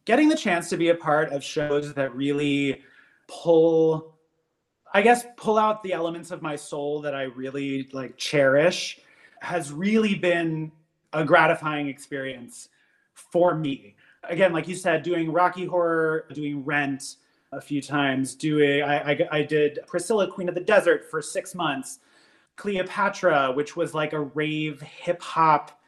getting 0.06 0.30
the 0.30 0.36
chance 0.36 0.70
to 0.70 0.78
be 0.78 0.90
a 0.90 0.96
part 0.96 1.32
of 1.32 1.44
shows 1.44 1.94
that 1.94 2.16
really 2.16 2.82
pull 3.28 4.16
I 4.94 5.02
guess 5.02 5.26
pull 5.38 5.58
out 5.58 5.84
the 5.84 5.94
elements 5.94 6.32
of 6.32 6.42
my 6.42 6.56
soul 6.56 7.02
that 7.02 7.16
I 7.16 7.24
really 7.24 7.90
like 7.94 8.18
cherish 8.18 9.00
has 9.42 9.72
really 9.72 10.16
been 10.16 10.72
a 11.14 11.24
gratifying 11.24 11.88
experience 11.88 12.70
for 13.14 13.56
me. 13.56 13.96
Again, 14.24 14.54
like 14.54 14.68
you 14.68 14.76
said, 14.76 15.02
doing 15.02 15.32
Rocky 15.32 15.66
Horror, 15.66 16.26
doing 16.34 16.64
Rent, 16.64 17.16
a 17.54 17.62
few 17.62 17.82
times 17.82 18.34
doing 18.34 18.82
I, 18.82 19.12
I, 19.12 19.28
I 19.32 19.42
did 19.44 19.80
priscilla 19.86 20.28
queen 20.32 20.48
of 20.48 20.56
the 20.56 20.62
desert 20.62 21.10
for 21.10 21.22
six 21.22 21.54
months 21.54 22.00
cleopatra 22.56 23.52
which 23.52 23.76
was 23.76 23.94
like 23.94 24.14
a 24.14 24.22
rave 24.22 24.82
hip 24.82 25.22
hop 25.22 25.82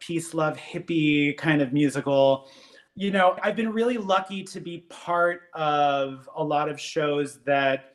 peace 0.00 0.34
love 0.34 0.56
hippie 0.56 1.36
kind 1.36 1.62
of 1.62 1.72
musical 1.72 2.48
you 2.96 3.10
know 3.10 3.36
i've 3.42 3.56
been 3.56 3.72
really 3.72 3.98
lucky 3.98 4.42
to 4.42 4.60
be 4.60 4.84
part 4.88 5.42
of 5.54 6.28
a 6.36 6.42
lot 6.42 6.68
of 6.68 6.80
shows 6.80 7.38
that 7.44 7.94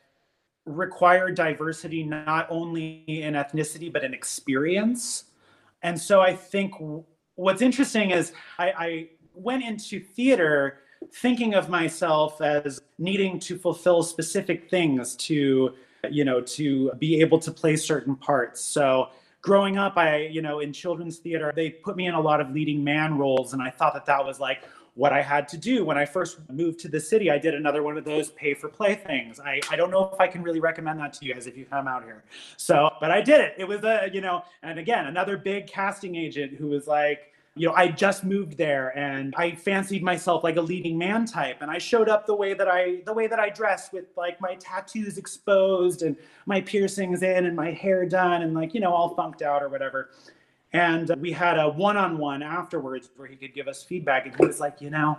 require 0.66 1.30
diversity 1.30 2.02
not 2.02 2.46
only 2.50 3.04
in 3.06 3.34
ethnicity 3.34 3.92
but 3.92 4.04
in 4.04 4.12
experience. 4.14 5.24
And 5.82 5.98
so 5.98 6.20
i 6.20 6.34
think 6.34 6.74
what's 7.34 7.62
interesting 7.62 8.10
is 8.10 8.32
i, 8.58 8.70
I 8.70 9.08
went 9.34 9.64
into 9.64 10.00
theater 10.00 10.80
thinking 11.14 11.54
of 11.54 11.70
myself 11.70 12.42
as 12.42 12.80
needing 12.98 13.40
to 13.40 13.56
fulfill 13.56 14.02
specific 14.02 14.68
things 14.68 15.16
to 15.16 15.74
you 16.10 16.24
know 16.24 16.40
to 16.42 16.92
be 16.98 17.20
able 17.20 17.38
to 17.38 17.50
play 17.50 17.76
certain 17.76 18.16
parts. 18.16 18.60
So 18.60 19.08
growing 19.42 19.78
up 19.78 19.96
i 19.96 20.18
you 20.18 20.42
know 20.42 20.60
in 20.60 20.70
children's 20.70 21.16
theater 21.16 21.50
they 21.56 21.70
put 21.70 21.96
me 21.96 22.06
in 22.06 22.12
a 22.12 22.20
lot 22.20 22.42
of 22.42 22.50
leading 22.50 22.84
man 22.84 23.16
roles 23.16 23.54
and 23.54 23.62
i 23.62 23.70
thought 23.70 23.94
that 23.94 24.04
that 24.04 24.22
was 24.22 24.38
like 24.38 24.64
what 25.00 25.14
i 25.14 25.22
had 25.22 25.48
to 25.48 25.56
do 25.56 25.82
when 25.82 25.96
i 25.96 26.04
first 26.04 26.38
moved 26.50 26.78
to 26.78 26.86
the 26.86 27.00
city 27.00 27.30
i 27.30 27.38
did 27.38 27.54
another 27.54 27.82
one 27.82 27.96
of 27.96 28.04
those 28.04 28.30
pay 28.32 28.52
for 28.52 28.68
play 28.68 28.94
things 28.94 29.40
i, 29.40 29.58
I 29.70 29.76
don't 29.76 29.90
know 29.90 30.10
if 30.12 30.20
i 30.20 30.26
can 30.26 30.42
really 30.42 30.60
recommend 30.60 31.00
that 31.00 31.14
to 31.14 31.24
you 31.24 31.32
guys 31.32 31.46
if 31.46 31.56
you 31.56 31.64
come 31.64 31.88
out 31.88 32.04
here 32.04 32.22
so 32.58 32.90
but 33.00 33.10
i 33.10 33.22
did 33.22 33.40
it 33.40 33.54
it 33.56 33.66
was 33.66 33.82
a 33.82 34.10
you 34.12 34.20
know 34.20 34.42
and 34.62 34.78
again 34.78 35.06
another 35.06 35.38
big 35.38 35.66
casting 35.66 36.16
agent 36.16 36.52
who 36.52 36.66
was 36.66 36.86
like 36.86 37.30
you 37.56 37.66
know, 37.66 37.74
I 37.74 37.88
just 37.88 38.22
moved 38.24 38.56
there 38.56 38.96
and 38.96 39.34
I 39.36 39.50
fancied 39.50 40.04
myself 40.04 40.44
like 40.44 40.56
a 40.56 40.60
leading 40.60 40.96
man 40.96 41.26
type. 41.26 41.62
And 41.62 41.70
I 41.70 41.78
showed 41.78 42.08
up 42.08 42.24
the 42.24 42.34
way 42.34 42.54
that 42.54 42.68
I 42.68 43.02
the 43.04 43.12
way 43.12 43.26
that 43.26 43.40
I 43.40 43.50
dressed 43.50 43.92
with 43.92 44.04
like 44.16 44.40
my 44.40 44.54
tattoos 44.54 45.18
exposed 45.18 46.02
and 46.02 46.16
my 46.46 46.60
piercings 46.60 47.22
in 47.22 47.46
and 47.46 47.56
my 47.56 47.72
hair 47.72 48.06
done 48.06 48.42
and 48.42 48.54
like, 48.54 48.72
you 48.72 48.80
know, 48.80 48.92
all 48.92 49.16
funked 49.16 49.42
out 49.42 49.62
or 49.62 49.68
whatever. 49.68 50.10
And 50.72 51.10
we 51.20 51.32
had 51.32 51.58
a 51.58 51.68
one-on-one 51.68 52.42
afterwards 52.42 53.10
where 53.16 53.26
he 53.26 53.36
could 53.36 53.54
give 53.54 53.66
us 53.66 53.82
feedback. 53.82 54.26
And 54.26 54.36
he 54.36 54.46
was 54.46 54.60
like, 54.60 54.80
you 54.80 54.90
know, 54.90 55.18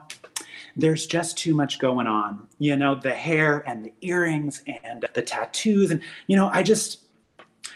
there's 0.77 1.05
just 1.05 1.37
too 1.37 1.53
much 1.53 1.77
going 1.79 2.07
on. 2.07 2.47
You 2.57 2.77
know, 2.77 2.95
the 2.95 3.13
hair 3.13 3.63
and 3.67 3.83
the 3.83 3.93
earrings 4.01 4.63
and 4.83 5.05
the 5.13 5.21
tattoos. 5.21 5.91
And, 5.91 6.01
you 6.27 6.37
know, 6.37 6.49
I 6.53 6.63
just 6.63 6.99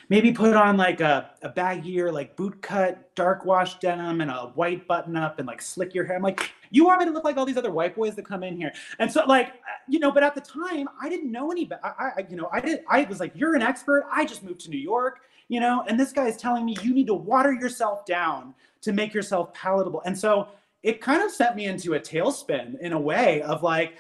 maybe 0.08 0.32
put 0.32 0.56
on 0.56 0.78
like 0.78 1.02
a, 1.02 1.32
a 1.42 1.50
baggier, 1.50 2.14
like 2.14 2.36
boot 2.36 2.62
cut, 2.62 3.14
dark 3.16 3.44
wash 3.44 3.80
denim 3.80 4.22
and 4.22 4.32
a 4.32 4.52
white 4.56 4.88
button 4.88 5.16
up 5.18 5.40
and 5.40 5.48
like 5.48 5.62
slick 5.62 5.94
your 5.94 6.06
hair. 6.06 6.16
I'm 6.16 6.22
like, 6.22 6.52
you 6.70 6.86
want 6.86 7.00
me 7.00 7.06
to 7.08 7.12
look 7.12 7.24
like 7.24 7.38
all 7.38 7.46
these 7.46 7.58
other 7.58 7.72
white 7.72 7.96
boys 7.96 8.16
that 8.16 8.26
come 8.26 8.44
in 8.44 8.56
here? 8.56 8.72
And 9.00 9.12
so 9.12 9.26
like, 9.26 9.54
you 9.90 10.00
know, 10.00 10.12
but 10.12 10.24
at 10.24 10.36
the 10.36 10.42
time 10.42 10.88
I 11.02 11.10
didn't 11.10 11.32
know 11.32 11.52
any, 11.52 11.70
I, 11.84 11.90
I, 12.18 12.26
you 12.30 12.38
know, 12.38 12.50
I 12.54 12.62
did, 12.62 12.84
I 12.88 13.04
was 13.04 13.20
like, 13.20 13.32
you're 13.36 13.56
an 13.56 13.62
expert. 13.62 14.06
I 14.12 14.26
just 14.26 14.44
moved 14.44 14.62
to 14.62 14.70
New 14.70 14.78
York, 14.78 15.22
you 15.48 15.60
know, 15.60 15.84
and 15.88 16.00
this 16.00 16.12
guy 16.12 16.28
is 16.28 16.38
telling 16.38 16.66
me 16.66 16.76
you 16.82 16.94
need 16.94 17.08
to 17.08 17.14
water 17.14 17.54
yourself 17.54 18.06
down 18.06 18.54
to 18.82 18.92
make 18.92 19.14
yourself 19.14 19.54
palatable. 19.54 20.02
And 20.06 20.18
so 20.18 20.48
it 20.84 21.02
kind 21.02 21.22
of 21.22 21.32
sent 21.32 21.56
me 21.56 21.66
into 21.66 21.96
a 21.96 22.00
tailspin 22.00 22.80
in 22.80 22.94
a 22.94 23.00
way 23.00 23.42
of 23.42 23.64
like, 23.64 23.98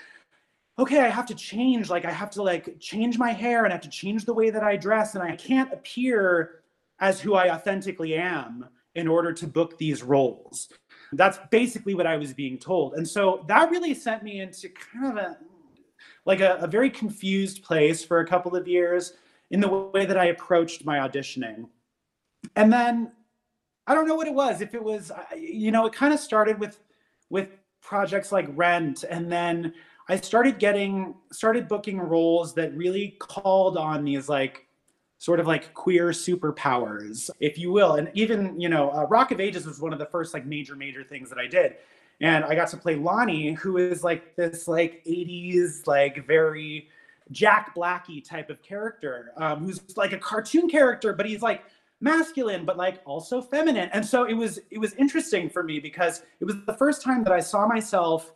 okay, 0.77 0.99
I 0.99 1.07
have 1.07 1.25
to 1.27 1.35
change. 1.35 1.89
Like 1.89 2.05
I 2.05 2.11
have 2.11 2.29
to 2.31 2.43
like 2.43 2.79
change 2.79 3.17
my 3.17 3.31
hair 3.31 3.63
and 3.63 3.73
I 3.73 3.75
have 3.75 3.83
to 3.83 3.89
change 3.89 4.25
the 4.25 4.33
way 4.33 4.49
that 4.49 4.63
I 4.63 4.75
dress. 4.75 5.15
And 5.15 5.23
I 5.23 5.35
can't 5.35 5.71
appear 5.71 6.61
as 6.99 7.19
who 7.19 7.35
I 7.35 7.53
authentically 7.53 8.15
am 8.15 8.67
in 8.95 9.07
order 9.07 9.33
to 9.33 9.47
book 9.47 9.77
these 9.77 10.03
roles. 10.03 10.69
That's 11.13 11.39
basically 11.51 11.95
what 11.95 12.07
I 12.07 12.17
was 12.17 12.33
being 12.33 12.57
told. 12.57 12.95
And 12.95 13.07
so 13.07 13.45
that 13.47 13.69
really 13.69 13.93
sent 13.93 14.23
me 14.23 14.41
into 14.41 14.69
kind 14.69 15.17
of 15.17 15.23
a 15.23 15.37
like 16.25 16.39
a, 16.39 16.57
a 16.59 16.67
very 16.67 16.89
confused 16.89 17.63
place 17.63 18.03
for 18.03 18.19
a 18.19 18.27
couple 18.27 18.55
of 18.55 18.67
years 18.67 19.13
in 19.51 19.59
the 19.59 19.67
way 19.67 20.05
that 20.05 20.17
I 20.17 20.25
approached 20.25 20.85
my 20.85 20.97
auditioning. 20.97 21.67
And 22.55 22.71
then 22.71 23.11
I 23.87 23.93
don't 23.93 24.07
know 24.07 24.15
what 24.15 24.27
it 24.27 24.33
was. 24.33 24.61
If 24.61 24.73
it 24.73 24.83
was, 24.83 25.11
you 25.37 25.71
know, 25.71 25.85
it 25.85 25.93
kind 25.93 26.13
of 26.13 26.19
started 26.19 26.59
with 26.59 26.79
with 27.29 27.49
projects 27.81 28.31
like 28.31 28.47
Rent, 28.49 29.03
and 29.09 29.31
then 29.31 29.73
I 30.09 30.17
started 30.17 30.59
getting 30.59 31.15
started 31.31 31.67
booking 31.67 31.99
roles 31.99 32.53
that 32.55 32.75
really 32.75 33.15
called 33.19 33.77
on 33.77 34.03
these 34.03 34.27
like 34.29 34.67
sort 35.17 35.39
of 35.39 35.47
like 35.47 35.73
queer 35.73 36.09
superpowers, 36.09 37.29
if 37.39 37.57
you 37.57 37.71
will. 37.71 37.95
And 37.95 38.09
even 38.13 38.59
you 38.59 38.69
know, 38.69 38.91
uh, 38.91 39.03
Rock 39.03 39.31
of 39.31 39.39
Ages 39.39 39.65
was 39.65 39.79
one 39.79 39.93
of 39.93 39.99
the 39.99 40.05
first 40.07 40.33
like 40.33 40.45
major 40.45 40.75
major 40.75 41.03
things 41.03 41.29
that 41.29 41.37
I 41.39 41.47
did, 41.47 41.75
and 42.21 42.43
I 42.43 42.55
got 42.55 42.69
to 42.69 42.77
play 42.77 42.95
Lonnie, 42.95 43.53
who 43.53 43.77
is 43.77 44.03
like 44.03 44.35
this 44.35 44.67
like 44.67 45.03
'80s 45.05 45.85
like 45.85 46.25
very 46.25 46.89
Jack 47.31 47.75
Blacky 47.75 48.23
type 48.23 48.49
of 48.49 48.61
character, 48.61 49.33
um, 49.37 49.59
who's 49.65 49.81
like 49.97 50.13
a 50.13 50.17
cartoon 50.17 50.69
character, 50.69 51.13
but 51.13 51.25
he's 51.25 51.41
like 51.41 51.63
masculine 52.01 52.65
but 52.65 52.75
like 52.75 53.01
also 53.05 53.41
feminine 53.41 53.89
and 53.93 54.05
so 54.05 54.25
it 54.25 54.33
was 54.33 54.59
it 54.69 54.77
was 54.77 54.93
interesting 54.95 55.49
for 55.49 55.63
me 55.63 55.79
because 55.79 56.23
it 56.41 56.45
was 56.45 56.53
the 56.67 56.73
first 56.73 57.01
time 57.01 57.23
that 57.23 57.31
i 57.31 57.39
saw 57.39 57.65
myself 57.65 58.33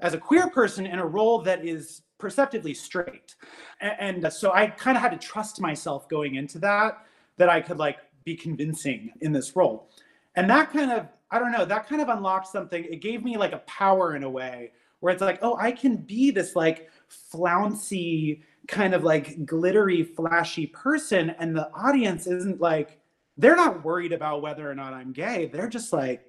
as 0.00 0.14
a 0.14 0.18
queer 0.18 0.48
person 0.50 0.86
in 0.86 0.98
a 0.98 1.06
role 1.06 1.40
that 1.40 1.64
is 1.64 2.02
perceptively 2.18 2.74
straight. 2.74 3.36
And, 3.80 4.24
and 4.24 4.32
so 4.32 4.52
I 4.52 4.66
kind 4.66 4.96
of 4.96 5.02
had 5.02 5.18
to 5.18 5.26
trust 5.26 5.60
myself 5.60 6.08
going 6.08 6.34
into 6.34 6.58
that, 6.60 7.06
that 7.36 7.48
I 7.48 7.60
could 7.60 7.78
like 7.78 7.98
be 8.24 8.36
convincing 8.36 9.12
in 9.20 9.32
this 9.32 9.56
role. 9.56 9.88
And 10.36 10.48
that 10.50 10.72
kind 10.72 10.92
of, 10.92 11.06
I 11.30 11.38
don't 11.38 11.52
know, 11.52 11.64
that 11.64 11.88
kind 11.88 12.02
of 12.02 12.08
unlocked 12.08 12.48
something. 12.48 12.84
It 12.84 13.00
gave 13.00 13.24
me 13.24 13.36
like 13.36 13.52
a 13.52 13.58
power 13.58 14.14
in 14.14 14.22
a 14.22 14.30
way 14.30 14.72
where 15.00 15.12
it's 15.12 15.22
like, 15.22 15.38
oh, 15.42 15.56
I 15.56 15.72
can 15.72 15.96
be 15.96 16.30
this 16.30 16.56
like 16.56 16.90
flouncy, 17.08 18.42
kind 18.66 18.94
of 18.94 19.04
like 19.04 19.44
glittery, 19.44 20.02
flashy 20.02 20.66
person. 20.66 21.30
And 21.38 21.56
the 21.56 21.70
audience 21.72 22.26
isn't 22.26 22.60
like, 22.60 22.98
they're 23.36 23.56
not 23.56 23.84
worried 23.84 24.12
about 24.12 24.42
whether 24.42 24.68
or 24.68 24.74
not 24.74 24.92
I'm 24.92 25.12
gay. 25.12 25.46
They're 25.46 25.68
just 25.68 25.92
like, 25.92 26.28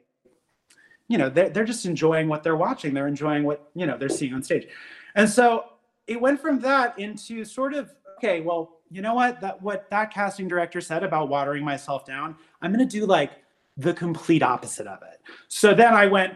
you 1.09 1.17
know 1.17 1.27
they're, 1.27 1.49
they're 1.49 1.65
just 1.65 1.85
enjoying 1.85 2.29
what 2.29 2.43
they're 2.43 2.55
watching 2.55 2.93
they're 2.93 3.07
enjoying 3.07 3.43
what 3.43 3.69
you 3.75 3.85
know 3.85 3.97
they're 3.97 4.07
seeing 4.07 4.33
on 4.33 4.41
stage 4.41 4.67
and 5.15 5.29
so 5.29 5.65
it 6.07 6.21
went 6.21 6.39
from 6.39 6.59
that 6.59 6.97
into 6.97 7.43
sort 7.43 7.73
of 7.73 7.91
okay 8.17 8.39
well 8.39 8.77
you 8.89 9.01
know 9.01 9.13
what 9.13 9.41
that 9.41 9.61
what 9.61 9.89
that 9.89 10.13
casting 10.13 10.47
director 10.47 10.79
said 10.79 11.03
about 11.03 11.27
watering 11.27 11.65
myself 11.65 12.05
down 12.05 12.35
i'm 12.61 12.71
going 12.71 12.87
to 12.87 12.99
do 12.99 13.05
like 13.05 13.31
the 13.75 13.93
complete 13.93 14.43
opposite 14.43 14.87
of 14.87 15.01
it 15.01 15.19
so 15.49 15.73
then 15.73 15.93
i 15.93 16.05
went 16.05 16.33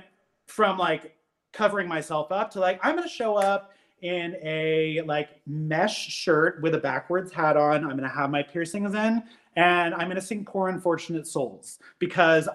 from 0.48 0.78
like 0.78 1.16
covering 1.54 1.88
myself 1.88 2.32
up 2.32 2.52
to 2.52 2.60
like 2.60 2.80
i'm 2.84 2.96
going 2.96 3.08
to 3.08 3.14
show 3.14 3.36
up 3.36 3.73
in 4.04 4.36
a 4.44 5.02
like 5.06 5.30
mesh 5.48 6.08
shirt 6.10 6.62
with 6.62 6.76
a 6.76 6.80
backwards 6.80 7.32
hat 7.32 7.58
on 7.58 7.84
i'm 7.84 7.98
going 7.98 8.02
to 8.04 8.08
have 8.08 8.30
my 8.30 8.44
piercings 8.44 8.94
in 8.94 9.24
and 9.56 9.94
i'm 9.96 10.08
going 10.08 10.16
to 10.16 10.22
sing 10.22 10.46
poor 10.46 10.70
unfortunate 10.70 11.28
souls 11.28 11.80
because 12.00 12.48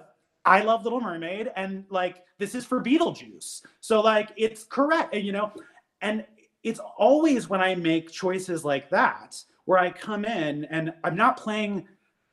I 0.44 0.62
love 0.62 0.82
Little 0.82 1.00
Mermaid 1.00 1.52
and 1.56 1.84
like 1.90 2.24
this 2.38 2.54
is 2.54 2.64
for 2.64 2.82
Beetlejuice. 2.82 3.60
So 3.80 4.00
like 4.00 4.30
it's 4.34 4.64
correct, 4.64 5.14
and 5.14 5.22
you 5.22 5.32
know, 5.32 5.52
and 6.00 6.24
it's 6.62 6.80
always 6.96 7.48
when 7.48 7.60
I 7.60 7.74
make 7.74 8.10
choices 8.10 8.64
like 8.64 8.88
that 8.90 9.42
where 9.66 9.78
I 9.78 9.90
come 9.90 10.24
in 10.24 10.64
and 10.66 10.92
I'm 11.04 11.16
not 11.16 11.36
playing 11.36 11.86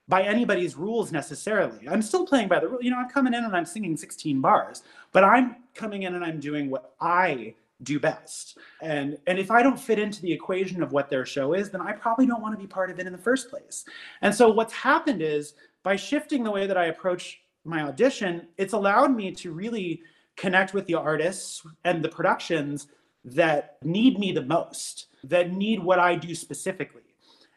by 0.08 0.24
anybody's 0.24 0.76
rules 0.76 1.12
necessarily. 1.12 1.90
I'm 1.90 2.02
still 2.02 2.26
playing 2.26 2.48
by 2.48 2.60
the 2.60 2.68
rule. 2.68 2.82
You 2.82 2.92
know, 2.92 2.98
I'm 2.98 3.10
coming 3.10 3.34
in 3.34 3.44
and 3.44 3.56
I'm 3.56 3.66
singing 3.66 3.98
16 3.98 4.40
bars, 4.40 4.84
but 5.12 5.24
I'm 5.24 5.58
coming 5.74 6.04
in 6.04 6.16
and 6.16 6.24
I'm 6.24 6.40
doing 6.40 6.70
what 6.70 6.94
I 7.02 7.56
do 7.84 8.00
best. 8.00 8.58
And 8.82 9.18
and 9.28 9.38
if 9.38 9.52
I 9.52 9.62
don't 9.62 9.80
fit 9.80 10.00
into 10.00 10.22
the 10.22 10.32
equation 10.32 10.82
of 10.82 10.92
what 10.92 11.10
their 11.10 11.26
show 11.26 11.54
is, 11.54 11.70
then 11.70 11.82
I 11.82 11.92
probably 11.92 12.26
don't 12.26 12.42
want 12.42 12.56
to 12.56 12.62
be 12.62 12.68
part 12.68 12.90
of 12.90 13.00
it 13.00 13.08
in 13.08 13.12
the 13.12 13.20
first 13.20 13.50
place. 13.50 13.86
And 14.22 14.34
so 14.34 14.50
what's 14.50 14.74
happened 14.74 15.22
is 15.22 15.54
by 15.84 15.96
shifting 15.96 16.44
the 16.44 16.52
way 16.52 16.68
that 16.68 16.78
I 16.78 16.86
approach 16.86 17.42
my 17.64 17.84
audition, 17.84 18.48
it's 18.58 18.74
allowed 18.74 19.16
me 19.16 19.32
to 19.32 19.52
really 19.52 20.02
connect 20.36 20.74
with 20.74 20.86
the 20.86 20.96
artists 20.96 21.66
and 21.84 22.04
the 22.04 22.10
productions 22.10 22.88
that 23.24 23.78
need 23.84 24.20
me 24.20 24.32
the 24.32 24.44
most, 24.44 25.08
that 25.24 25.52
need 25.52 25.80
what 25.80 26.00
I 26.00 26.16
do 26.16 26.36
specifically. 26.36 27.02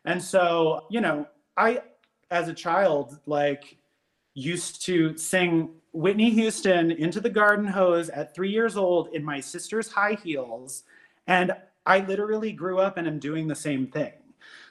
And 0.05 0.23
so, 0.23 0.87
you 0.91 1.01
know, 1.01 1.27
I 1.57 1.83
as 2.31 2.49
a 2.49 2.55
child 2.55 3.19
like 3.27 3.79
used 4.35 4.85
to 4.87 5.17
sing 5.17 5.71
Whitney 5.99 6.31
Houston 6.31 6.93
into 6.93 7.21
the 7.21 7.29
garden 7.29 7.67
hose 7.67 8.09
at 8.11 8.33
3 8.33 8.49
years 8.49 8.77
old 8.77 9.09
in 9.09 9.25
my 9.25 9.41
sister's 9.41 9.91
high 9.91 10.15
heels 10.23 10.85
and 11.27 11.53
I 11.87 12.01
literally 12.01 12.53
grew 12.53 12.79
up 12.79 12.99
and 12.99 13.09
am 13.09 13.19
doing 13.19 13.49
the 13.49 13.57
same 13.57 13.87
thing. 13.87 14.13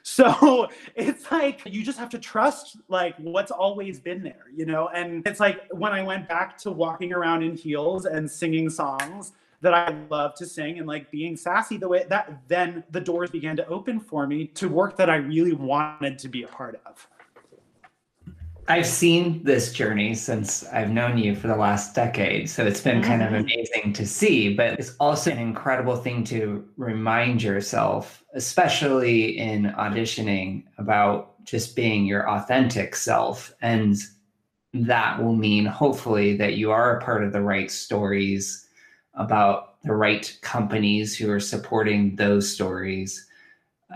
So 0.04 0.68
it's 0.94 1.30
like 1.30 1.60
you 1.66 1.84
just 1.84 1.98
have 1.98 2.08
to 2.10 2.18
trust 2.18 2.78
like 2.88 3.14
what's 3.18 3.50
always 3.50 4.00
been 4.00 4.22
there, 4.22 4.46
you 4.56 4.64
know? 4.64 4.88
And 4.88 5.26
it's 5.26 5.38
like 5.38 5.68
when 5.70 5.92
I 5.92 6.02
went 6.02 6.26
back 6.26 6.56
to 6.58 6.70
walking 6.70 7.12
around 7.12 7.42
in 7.42 7.54
heels 7.54 8.06
and 8.06 8.30
singing 8.30 8.70
songs 8.70 9.32
that 9.60 9.74
I 9.74 9.94
love 10.08 10.34
to 10.36 10.46
sing 10.46 10.78
and 10.78 10.86
like 10.86 11.10
being 11.10 11.36
sassy 11.36 11.76
the 11.76 11.88
way 11.88 12.06
that 12.08 12.40
then 12.48 12.84
the 12.90 13.00
doors 13.00 13.30
began 13.30 13.54
to 13.56 13.66
open 13.66 14.00
for 14.00 14.26
me 14.26 14.46
to 14.46 14.68
work 14.70 14.96
that 14.96 15.10
I 15.10 15.16
really 15.16 15.52
wanted 15.52 16.18
to 16.20 16.28
be 16.28 16.44
a 16.44 16.48
part 16.48 16.80
of. 16.86 17.06
I've 18.70 18.86
seen 18.86 19.42
this 19.44 19.72
journey 19.72 20.14
since 20.14 20.62
I've 20.66 20.90
known 20.90 21.16
you 21.16 21.34
for 21.34 21.48
the 21.48 21.56
last 21.56 21.94
decade. 21.94 22.50
So 22.50 22.66
it's 22.66 22.82
been 22.82 23.02
kind 23.02 23.22
of 23.22 23.30
mm-hmm. 23.30 23.46
amazing 23.46 23.94
to 23.94 24.06
see, 24.06 24.54
but 24.54 24.78
it's 24.78 24.94
also 25.00 25.30
an 25.30 25.38
incredible 25.38 25.96
thing 25.96 26.22
to 26.24 26.68
remind 26.76 27.42
yourself, 27.42 28.22
especially 28.34 29.38
in 29.38 29.72
auditioning, 29.78 30.64
about 30.76 31.42
just 31.44 31.74
being 31.74 32.04
your 32.04 32.28
authentic 32.28 32.94
self. 32.94 33.54
And 33.62 33.96
that 34.74 35.22
will 35.22 35.34
mean, 35.34 35.64
hopefully, 35.64 36.36
that 36.36 36.56
you 36.56 36.70
are 36.70 36.98
a 36.98 37.02
part 37.02 37.24
of 37.24 37.32
the 37.32 37.40
right 37.40 37.70
stories 37.70 38.68
about 39.14 39.80
the 39.82 39.94
right 39.94 40.36
companies 40.42 41.16
who 41.16 41.30
are 41.30 41.40
supporting 41.40 42.16
those 42.16 42.52
stories. 42.52 43.26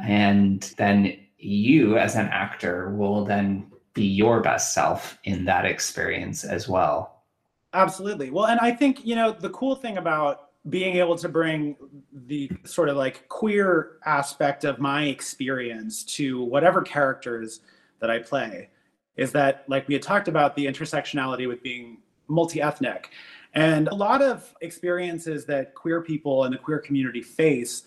And 0.03 0.63
then 0.79 1.19
you, 1.37 1.99
as 1.99 2.15
an 2.15 2.29
actor, 2.29 2.95
will 2.97 3.27
then 3.27 3.67
be 3.95 4.05
your 4.05 4.41
best 4.41 4.75
self 4.75 5.19
in 5.25 5.45
that 5.45 5.65
experience 5.65 6.45
as 6.45 6.69
well. 6.69 7.23
Absolutely. 7.75 8.31
Well, 8.31 8.47
and 8.47 8.61
I 8.61 8.73
think, 8.73 9.05
you 9.05 9.15
know, 9.15 9.33
the 9.33 9.51
cool 9.51 9.75
thing 9.75 9.99
about 9.99 10.51
being 10.69 10.97
able 10.97 11.17
to 11.17 11.29
bring 11.29 11.77
the 12.13 12.51
sort 12.65 12.89
of 12.89 12.97
like 12.97 13.29
queer 13.29 13.99
aspect 14.05 14.65
of 14.65 14.79
my 14.79 15.05
experience 15.05 16.05
to 16.05 16.43
whatever 16.45 16.83
characters 16.83 17.61
that 18.01 18.11
I 18.11 18.19
play 18.21 18.69
is 19.17 19.33
that, 19.33 19.65
like 19.69 19.89
we 19.89 19.95
had 19.95 20.03
talked 20.03 20.29
about, 20.29 20.55
the 20.55 20.67
intersectionality 20.67 21.49
with 21.49 21.63
being 21.63 21.99
multi 22.29 22.63
ethnic. 22.63 23.11
And 23.55 23.89
a 23.89 23.95
lot 23.95 24.23
of 24.23 24.55
experiences 24.63 25.45
that 25.47 25.75
queer 25.75 26.01
people 26.01 26.45
and 26.45 26.55
the 26.55 26.59
queer 26.59 26.79
community 26.79 27.23
face 27.23 27.83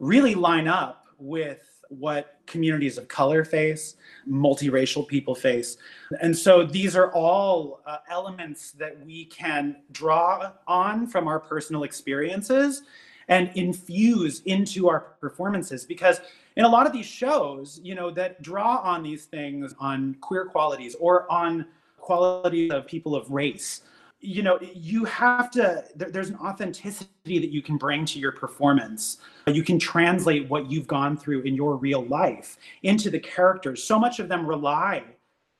really 0.00 0.34
line 0.34 0.66
up 0.66 1.06
with 1.18 1.73
what 1.98 2.38
communities 2.46 2.98
of 2.98 3.08
color 3.08 3.44
face, 3.44 3.96
multiracial 4.28 5.06
people 5.06 5.34
face. 5.34 5.76
And 6.20 6.36
so 6.36 6.64
these 6.64 6.96
are 6.96 7.12
all 7.12 7.80
uh, 7.86 7.98
elements 8.08 8.72
that 8.72 9.04
we 9.04 9.26
can 9.26 9.76
draw 9.92 10.52
on 10.66 11.06
from 11.06 11.28
our 11.28 11.40
personal 11.40 11.84
experiences 11.84 12.82
and 13.28 13.50
infuse 13.54 14.42
into 14.42 14.88
our 14.88 15.00
performances 15.20 15.84
because 15.84 16.20
in 16.56 16.64
a 16.64 16.68
lot 16.68 16.86
of 16.86 16.92
these 16.92 17.06
shows, 17.06 17.80
you 17.82 17.94
know, 17.94 18.10
that 18.10 18.42
draw 18.42 18.76
on 18.78 19.02
these 19.02 19.24
things 19.24 19.74
on 19.78 20.14
queer 20.20 20.44
qualities 20.44 20.94
or 21.00 21.30
on 21.32 21.66
qualities 21.98 22.70
of 22.70 22.86
people 22.86 23.16
of 23.16 23.30
race 23.30 23.80
you 24.24 24.42
know 24.42 24.58
you 24.60 25.04
have 25.04 25.50
to 25.52 25.84
there, 25.94 26.10
there's 26.10 26.30
an 26.30 26.36
authenticity 26.36 27.38
that 27.38 27.50
you 27.50 27.62
can 27.62 27.76
bring 27.76 28.04
to 28.06 28.18
your 28.18 28.32
performance. 28.32 29.18
You 29.46 29.62
can 29.62 29.78
translate 29.78 30.48
what 30.48 30.70
you've 30.70 30.86
gone 30.86 31.16
through 31.16 31.42
in 31.42 31.54
your 31.54 31.76
real 31.76 32.04
life 32.06 32.56
into 32.82 33.10
the 33.10 33.20
characters. 33.20 33.84
So 33.84 33.98
much 33.98 34.20
of 34.20 34.28
them 34.28 34.46
rely 34.46 35.04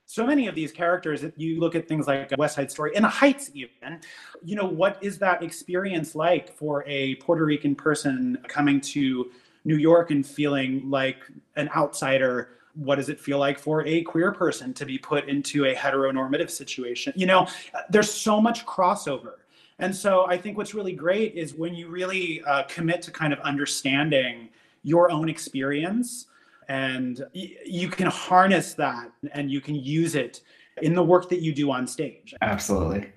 so 0.05 0.25
many 0.25 0.47
of 0.47 0.55
these 0.55 0.71
characters 0.71 1.23
if 1.23 1.33
you 1.37 1.59
look 1.59 1.75
at 1.75 1.87
things 1.87 2.07
like 2.07 2.31
uh, 2.31 2.35
west 2.37 2.55
side 2.55 2.71
story 2.71 2.95
and 2.95 3.03
the 3.03 3.09
heights 3.09 3.49
even 3.53 3.99
you 4.43 4.55
know 4.55 4.65
what 4.65 4.97
is 5.01 5.17
that 5.17 5.41
experience 5.41 6.15
like 6.15 6.55
for 6.55 6.83
a 6.87 7.15
puerto 7.15 7.43
rican 7.43 7.75
person 7.75 8.37
coming 8.47 8.79
to 8.79 9.31
new 9.63 9.77
york 9.77 10.11
and 10.11 10.25
feeling 10.25 10.87
like 10.89 11.17
an 11.55 11.69
outsider 11.75 12.49
what 12.75 12.95
does 12.95 13.09
it 13.09 13.19
feel 13.19 13.39
like 13.39 13.57
for 13.57 13.85
a 13.85 14.01
queer 14.03 14.31
person 14.31 14.73
to 14.73 14.85
be 14.85 14.97
put 14.97 15.27
into 15.27 15.65
a 15.65 15.73
heteronormative 15.73 16.49
situation? 16.49 17.13
You 17.15 17.25
know, 17.25 17.47
there's 17.89 18.11
so 18.11 18.41
much 18.41 18.65
crossover. 18.65 19.35
And 19.79 19.93
so 19.93 20.25
I 20.27 20.37
think 20.37 20.57
what's 20.57 20.73
really 20.73 20.93
great 20.93 21.35
is 21.35 21.53
when 21.53 21.73
you 21.73 21.89
really 21.89 22.41
uh, 22.43 22.63
commit 22.63 23.01
to 23.03 23.11
kind 23.11 23.33
of 23.33 23.39
understanding 23.39 24.49
your 24.83 25.11
own 25.11 25.27
experience 25.29 26.27
and 26.69 27.25
y- 27.33 27.55
you 27.65 27.89
can 27.89 28.07
harness 28.07 28.73
that 28.75 29.11
and 29.33 29.51
you 29.51 29.59
can 29.59 29.75
use 29.75 30.15
it 30.15 30.41
in 30.81 30.93
the 30.93 31.03
work 31.03 31.29
that 31.29 31.41
you 31.41 31.53
do 31.53 31.71
on 31.71 31.87
stage. 31.87 32.33
Absolutely. 32.41 33.11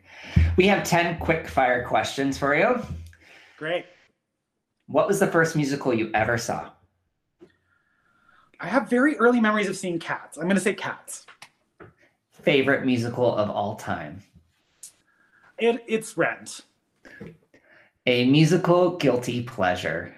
We 0.57 0.67
have 0.67 0.85
10 0.85 1.19
quick 1.19 1.49
fire 1.49 1.87
questions 1.87 2.37
for 2.37 2.55
you. 2.55 2.81
Great. 3.57 3.87
What 4.87 5.07
was 5.07 5.21
the 5.21 5.27
first 5.27 5.55
musical 5.55 5.95
you 5.95 6.11
ever 6.15 6.39
saw? 6.39 6.71
I 8.61 8.67
have 8.67 8.91
very 8.91 9.17
early 9.19 9.41
memories 9.41 9.69
of 9.69 9.77
seeing 9.77 9.99
Cats. 9.99 10.37
I'm 10.37 10.45
going 10.45 10.57
to 10.57 10.61
say 10.61 10.75
Cats. 10.75 11.27
Favorite 12.31 12.85
musical 12.85 13.37
of 13.37 13.51
all 13.51 13.77
time? 13.77 14.21
It, 15.59 15.85
it's 15.87 16.17
Rent. 16.17 16.63
A 18.07 18.25
musical 18.29 18.97
guilty 18.97 19.43
pleasure. 19.43 20.15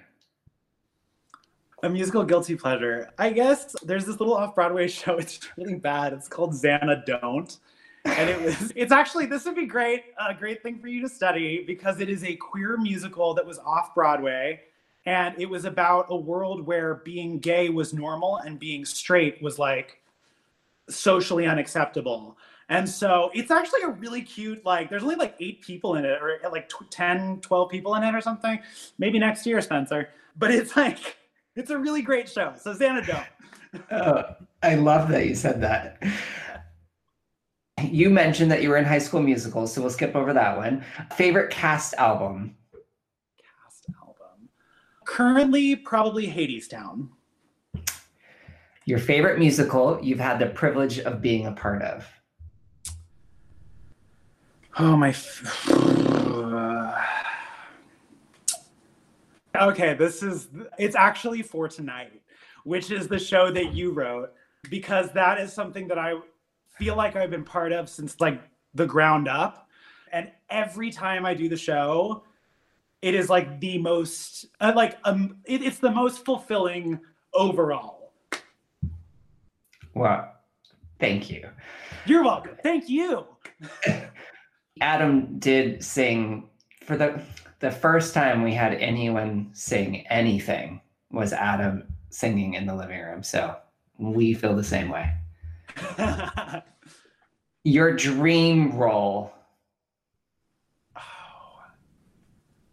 A 1.83 1.88
musical 1.88 2.24
guilty 2.24 2.57
pleasure. 2.57 3.11
I 3.18 3.31
guess 3.31 3.74
there's 3.83 4.05
this 4.05 4.20
little 4.20 4.35
off 4.35 4.55
Broadway 4.55 4.88
show. 4.88 5.16
It's 5.18 5.40
really 5.57 5.74
bad. 5.74 6.12
It's 6.12 6.29
called 6.29 6.53
Zanna 6.53 7.05
Don't. 7.05 7.59
and 8.07 8.31
it 8.31 8.40
was 8.40 8.72
it's 8.76 8.92
actually 8.92 9.26
this 9.26 9.44
would 9.44 9.55
be 9.55 9.66
great 9.66 10.05
a 10.26 10.33
great 10.33 10.62
thing 10.62 10.79
for 10.79 10.88
you 10.88 11.03
to 11.03 11.09
study 11.09 11.64
because 11.66 12.00
it 12.00 12.09
is 12.09 12.24
a 12.24 12.35
queer 12.37 12.79
musical 12.79 13.35
that 13.35 13.44
was 13.44 13.59
off 13.59 13.94
broadway 13.94 14.59
and 15.07 15.35
it 15.39 15.49
was 15.49 15.65
about 15.65 16.07
a 16.11 16.17
world 16.17 16.67
where 16.67 16.97
being 16.97 17.39
gay 17.39 17.71
was 17.71 17.95
normal 17.95 18.37
and 18.39 18.59
being 18.59 18.85
straight 18.85 19.41
was 19.43 19.59
like 19.59 20.01
socially 20.89 21.47
unacceptable. 21.47 22.37
And 22.69 22.89
so 22.89 23.31
it's 23.35 23.51
actually 23.51 23.83
a 23.83 23.89
really 23.89 24.23
cute 24.23 24.65
like 24.65 24.91
there's 24.91 25.03
only 25.03 25.17
like 25.17 25.35
eight 25.41 25.63
people 25.63 25.97
in 25.97 26.05
it 26.05 26.21
or 26.23 26.39
eh, 26.45 26.49
like 26.49 26.71
10 26.91 27.41
12 27.41 27.71
people 27.71 27.95
in 27.95 28.05
it 28.05 28.15
or 28.15 28.21
something. 28.21 28.61
Maybe 28.99 29.19
next 29.19 29.47
year 29.47 29.61
spencer. 29.61 30.11
But 30.37 30.51
it's 30.53 30.77
like 30.77 31.17
it's 31.57 31.71
a 31.71 31.79
really 31.79 32.03
great 32.03 32.29
show. 32.29 32.53
So 32.57 32.75
xanadu 32.75 33.17
oh, 33.93 34.25
i 34.63 34.75
love 34.75 35.09
that 35.09 35.27
you 35.27 35.35
said 35.35 35.61
that. 35.63 36.03
You 37.83 38.11
mentioned 38.11 38.51
that 38.51 38.63
you 38.63 38.69
were 38.69 38.77
in 38.77 38.85
high 38.85 38.99
school 38.99 39.23
musical 39.23 39.67
so 39.67 39.81
we'll 39.81 39.91
skip 39.91 40.15
over 40.15 40.33
that 40.35 40.57
one. 40.57 40.85
Favorite 41.17 41.51
cast 41.51 41.95
album 41.95 42.55
Currently, 45.11 45.75
probably 45.75 46.29
Hadestown. 46.29 47.09
Your 48.85 49.01
favorite 49.01 49.40
musical 49.40 49.99
you've 50.01 50.20
had 50.20 50.38
the 50.38 50.46
privilege 50.46 51.01
of 51.01 51.20
being 51.20 51.49
a 51.49 51.53
part 51.53 51.83
of? 51.83 52.07
Oh, 54.79 54.96
my. 54.96 55.09
F- 55.09 55.68
okay, 59.61 59.94
this 59.94 60.23
is. 60.23 60.46
It's 60.79 60.94
actually 60.94 61.42
for 61.42 61.66
tonight, 61.66 62.23
which 62.62 62.92
is 62.92 63.09
the 63.09 63.18
show 63.18 63.51
that 63.51 63.75
you 63.75 63.90
wrote, 63.90 64.33
because 64.70 65.11
that 65.11 65.40
is 65.40 65.53
something 65.53 65.88
that 65.88 65.99
I 65.99 66.20
feel 66.79 66.94
like 66.94 67.16
I've 67.16 67.31
been 67.31 67.42
part 67.42 67.73
of 67.73 67.88
since 67.88 68.20
like 68.20 68.40
the 68.75 68.87
ground 68.87 69.27
up. 69.27 69.66
And 70.12 70.31
every 70.51 70.92
time 70.92 71.27
I 71.27 71.35
do 71.35 71.49
the 71.49 71.57
show, 71.57 72.23
it 73.03 73.15
is 73.15 73.29
like 73.29 73.61
the 73.61 73.79
most 73.79 74.47
uh, 74.61 74.73
like 74.75 74.99
um 75.05 75.37
it, 75.45 75.63
it's 75.63 75.79
the 75.79 75.91
most 75.91 76.25
fulfilling 76.25 77.01
overall 77.35 78.13
wow 79.95 80.31
thank 80.99 81.31
you 81.31 81.49
you're 82.07 82.25
welcome 82.25 82.57
thank 82.63 82.89
you 82.89 83.27
Adam 84.81 85.39
did 85.39 85.85
sing 85.85 86.49
for 86.85 86.97
the 86.97 87.23
the 87.61 87.71
first 87.71 88.15
time 88.15 88.43
we 88.43 88.55
had 88.55 88.75
anyone 88.75 89.51
sing 89.53 90.07
anything 90.09 90.81
was 91.11 91.33
Adam 91.33 91.85
singing 92.09 92.55
in 92.55 92.67
the 92.67 92.75
living 92.75 93.01
room. 93.01 93.23
So 93.23 93.57
we 93.99 94.33
feel 94.33 94.57
the 94.57 94.65
same 94.65 94.89
way. 94.89 95.13
Your 97.65 97.95
dream 97.95 98.73
role. 98.73 99.33
Oh, 100.97 101.61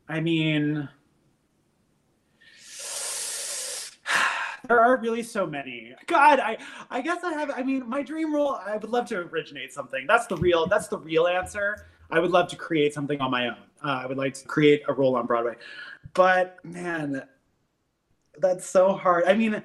I 0.10 0.20
mean, 0.22 0.88
there 4.68 4.80
are 4.80 4.98
really 4.98 5.24
so 5.24 5.46
many. 5.46 5.94
God, 6.08 6.40
I 6.40 6.58
I 6.90 7.02
guess 7.02 7.24
I 7.24 7.34
have. 7.34 7.52
I 7.52 7.64
mean, 7.64 7.88
my 7.88 8.02
dream 8.02 8.34
role. 8.34 8.56
I 8.56 8.78
would 8.78 8.90
love 8.90 9.06
to 9.08 9.18
originate 9.20 9.74
something. 9.74 10.06
That's 10.08 10.28
the 10.28 10.38
real. 10.38 10.68
That's 10.68 10.88
the 10.88 10.98
real 10.98 11.28
answer. 11.28 11.88
I 12.10 12.20
would 12.20 12.32
love 12.32 12.48
to 12.50 12.56
create 12.56 12.94
something 12.94 13.20
on 13.20 13.32
my 13.32 13.48
own. 13.48 13.58
Uh, 13.84 14.02
I 14.04 14.06
would 14.06 14.18
like 14.18 14.34
to 14.36 14.46
create 14.46 14.84
a 14.88 14.94
role 14.94 15.16
on 15.16 15.26
Broadway, 15.26 15.56
but 16.14 16.58
man, 16.64 17.24
that's 18.40 18.66
so 18.66 18.94
hard. 18.94 19.26
I 19.26 19.34
mean, 19.34 19.62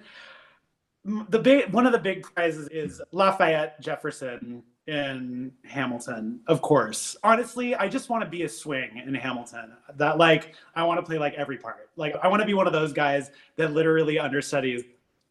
the 1.05 1.39
big 1.39 1.73
one 1.73 1.87
of 1.87 1.93
the 1.93 1.99
big 1.99 2.23
prizes 2.23 2.69
is 2.69 3.01
Lafayette 3.13 3.81
Jefferson 3.81 4.63
in 4.87 5.53
Hamilton, 5.65 6.41
of 6.49 6.61
course. 6.61 7.17
Honestly, 7.23 7.75
I 7.75 7.89
just 7.89 8.09
want 8.09 8.25
to 8.25 8.29
be 8.29 8.43
a 8.43 8.49
swing 8.49 9.03
in 9.05 9.15
Hamilton. 9.15 9.73
That 9.97 10.19
like 10.19 10.55
I 10.75 10.83
want 10.83 10.99
to 10.99 11.07
play 11.07 11.19
like 11.19 11.35
every 11.35 11.57
part. 11.57 11.91
Like 11.97 12.15
I 12.23 12.29
want 12.29 12.41
to 12.41 12.47
be 12.47 12.55
one 12.55 12.67
of 12.67 12.73
those 12.73 12.93
guys 12.93 13.31
that 13.57 13.73
literally 13.73 14.19
understudies 14.19 14.83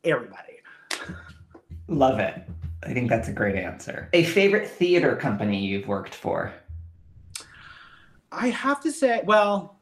everybody. 0.04 0.60
Love 1.88 2.20
it. 2.20 2.42
I 2.84 2.94
think 2.94 3.10
that's 3.10 3.28
a 3.28 3.34
great 3.34 3.56
answer. 3.56 4.10
A 4.14 4.24
favorite 4.24 4.68
theater 4.68 5.16
company 5.16 5.60
you've 5.60 5.88
worked 5.88 6.16
for? 6.16 6.54
I 8.32 8.48
have 8.48 8.82
to 8.82 8.92
say, 8.92 9.22
well, 9.26 9.78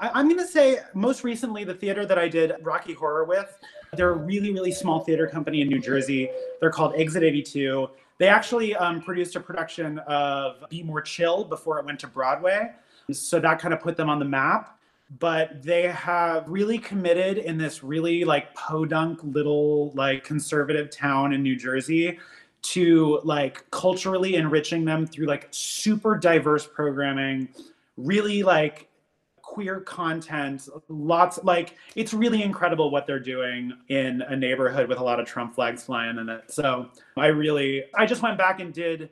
I, 0.00 0.20
am 0.20 0.28
going 0.28 0.40
to 0.40 0.46
say 0.46 0.78
most 0.94 1.22
recently 1.22 1.64
the 1.64 1.74
theater 1.74 2.06
that 2.06 2.18
I 2.18 2.28
did 2.28 2.52
Rocky 2.62 2.94
Horror 2.94 3.24
with. 3.24 3.56
They're 3.92 4.10
a 4.10 4.16
really, 4.16 4.52
really 4.52 4.72
small 4.72 5.00
theater 5.00 5.28
company 5.28 5.60
in 5.60 5.68
New 5.68 5.78
Jersey. 5.78 6.30
They're 6.60 6.70
called 6.70 6.94
Exit 6.96 7.22
82. 7.22 7.88
They 8.18 8.28
actually 8.28 8.76
um, 8.76 9.02
produced 9.02 9.36
a 9.36 9.40
production 9.40 9.98
of 10.00 10.68
Be 10.68 10.82
More 10.82 11.02
Chill 11.02 11.44
before 11.44 11.78
it 11.78 11.84
went 11.84 11.98
to 12.00 12.06
Broadway. 12.06 12.70
So 13.12 13.40
that 13.40 13.58
kind 13.58 13.74
of 13.74 13.80
put 13.80 13.96
them 13.96 14.08
on 14.08 14.18
the 14.18 14.24
map. 14.24 14.78
But 15.18 15.62
they 15.62 15.88
have 15.88 16.48
really 16.48 16.78
committed 16.78 17.38
in 17.38 17.58
this 17.58 17.84
really 17.84 18.24
like 18.24 18.54
podunk 18.54 19.20
little 19.22 19.90
like 19.92 20.24
conservative 20.24 20.90
town 20.90 21.32
in 21.32 21.42
New 21.42 21.56
Jersey 21.56 22.18
to 22.62 23.20
like 23.24 23.70
culturally 23.70 24.36
enriching 24.36 24.84
them 24.84 25.06
through 25.06 25.26
like 25.26 25.48
super 25.50 26.16
diverse 26.16 26.66
programming, 26.66 27.48
really 27.98 28.42
like 28.42 28.88
queer 29.54 29.78
content, 29.78 30.68
lots 30.88 31.38
like 31.44 31.76
it's 31.94 32.12
really 32.12 32.42
incredible 32.42 32.90
what 32.90 33.06
they're 33.06 33.20
doing 33.20 33.72
in 33.88 34.20
a 34.22 34.34
neighborhood 34.34 34.88
with 34.88 34.98
a 34.98 35.02
lot 35.02 35.20
of 35.20 35.28
Trump 35.28 35.54
flags 35.54 35.84
flying 35.84 36.18
in 36.18 36.28
it. 36.28 36.50
So 36.50 36.88
I 37.16 37.26
really 37.28 37.84
I 37.94 38.04
just 38.04 38.20
went 38.20 38.36
back 38.36 38.58
and 38.58 38.74
did 38.74 39.10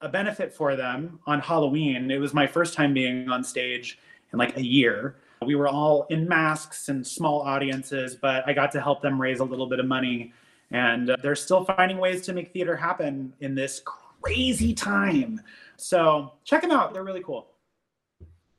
a 0.00 0.08
benefit 0.08 0.54
for 0.54 0.74
them 0.74 1.20
on 1.26 1.38
Halloween. 1.38 2.10
It 2.10 2.16
was 2.16 2.32
my 2.32 2.46
first 2.46 2.72
time 2.72 2.94
being 2.94 3.28
on 3.28 3.44
stage 3.44 3.98
in 4.32 4.38
like 4.38 4.56
a 4.56 4.64
year. 4.64 5.16
We 5.44 5.54
were 5.54 5.68
all 5.68 6.06
in 6.08 6.26
masks 6.26 6.88
and 6.88 7.06
small 7.06 7.42
audiences, 7.42 8.14
but 8.14 8.48
I 8.48 8.54
got 8.54 8.72
to 8.72 8.80
help 8.80 9.02
them 9.02 9.20
raise 9.20 9.40
a 9.40 9.44
little 9.44 9.66
bit 9.66 9.80
of 9.80 9.86
money 9.86 10.32
and 10.70 11.10
uh, 11.10 11.16
they're 11.20 11.36
still 11.36 11.62
finding 11.66 11.98
ways 11.98 12.22
to 12.22 12.32
make 12.32 12.54
theater 12.54 12.74
happen 12.74 13.34
in 13.40 13.54
this 13.54 13.82
crazy 13.84 14.72
time. 14.72 15.42
So 15.76 16.32
check 16.44 16.62
them 16.62 16.70
out. 16.70 16.94
They're 16.94 17.04
really 17.04 17.22
cool. 17.22 17.48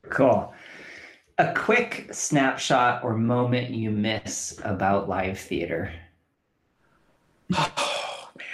Cool. 0.10 0.54
A 1.38 1.54
quick 1.54 2.13
snapshot 2.13 3.04
or 3.04 3.17
moment 3.17 3.69
you 3.69 3.91
miss 3.91 4.58
about 4.63 5.10
live 5.10 5.39
theater. 5.39 5.91
Oh 7.78 8.30
man. 8.38 8.48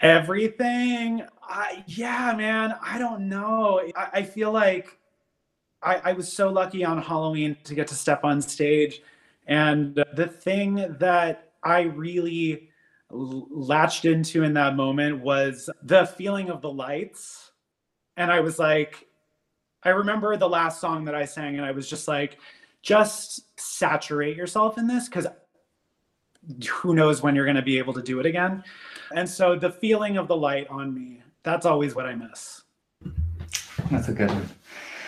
Everything. 0.00 1.22
I 1.42 1.84
yeah, 1.86 2.34
man. 2.36 2.74
I 2.82 2.98
don't 2.98 3.28
know. 3.28 3.80
I, 3.96 4.08
I 4.14 4.22
feel 4.22 4.52
like 4.52 4.98
I, 5.82 5.96
I 6.04 6.12
was 6.12 6.32
so 6.32 6.50
lucky 6.50 6.84
on 6.84 7.00
Halloween 7.00 7.56
to 7.64 7.74
get 7.74 7.86
to 7.88 7.94
step 7.94 8.24
on 8.24 8.42
stage. 8.42 9.02
And 9.46 9.94
the 10.14 10.26
thing 10.26 10.96
that 10.98 11.52
I 11.62 11.82
really 11.82 12.68
latched 13.10 14.04
into 14.04 14.42
in 14.42 14.54
that 14.54 14.76
moment 14.76 15.20
was 15.20 15.70
the 15.82 16.06
feeling 16.06 16.50
of 16.50 16.60
the 16.60 16.70
lights. 16.70 17.52
And 18.16 18.30
I 18.30 18.40
was 18.40 18.58
like, 18.58 19.06
I 19.82 19.90
remember 19.90 20.36
the 20.36 20.48
last 20.48 20.80
song 20.80 21.04
that 21.06 21.14
I 21.14 21.24
sang, 21.24 21.56
and 21.56 21.64
I 21.64 21.70
was 21.70 21.88
just 21.88 22.06
like, 22.08 22.38
just 22.82 23.58
saturate 23.58 24.36
yourself 24.36 24.78
in 24.78 24.86
this 24.86 25.08
because 25.08 25.26
who 26.70 26.94
knows 26.94 27.22
when 27.22 27.34
you're 27.34 27.44
going 27.44 27.56
to 27.56 27.62
be 27.62 27.78
able 27.78 27.92
to 27.94 28.02
do 28.02 28.20
it 28.20 28.26
again. 28.26 28.62
And 29.14 29.28
so 29.28 29.56
the 29.56 29.70
feeling 29.70 30.16
of 30.16 30.28
the 30.28 30.36
light 30.36 30.66
on 30.68 30.94
me, 30.94 31.22
that's 31.42 31.66
always 31.66 31.94
what 31.94 32.06
I 32.06 32.14
miss. 32.14 32.62
That's 33.90 34.08
a 34.08 34.12
good 34.12 34.30
one. 34.30 34.48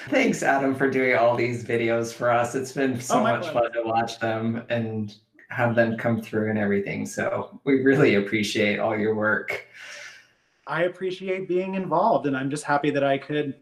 Thanks, 0.09 0.43
Adam, 0.43 0.75
for 0.75 0.91
doing 0.91 1.17
all 1.17 1.37
these 1.37 1.65
videos 1.65 2.13
for 2.13 2.31
us. 2.31 2.55
It's 2.55 2.73
been 2.73 3.01
so 3.01 3.21
oh, 3.21 3.23
much 3.23 3.49
fun 3.51 3.73
to 3.73 3.83
watch 3.83 4.19
them. 4.19 4.65
And 4.69 5.15
have 5.53 5.75
them 5.75 5.97
come 5.97 6.21
through 6.21 6.51
and 6.51 6.59
everything. 6.59 7.07
So 7.07 7.61
we 7.65 7.83
really 7.83 8.17
appreciate 8.17 8.79
all 8.79 8.99
your 8.99 9.15
work. 9.15 9.67
I 10.67 10.85
appreciate 10.85 11.49
being 11.49 11.75
involved, 11.75 12.27
and 12.27 12.37
I'm 12.37 12.51
just 12.51 12.65
happy 12.65 12.91
that 12.91 13.05
I 13.05 13.19
could 13.19 13.57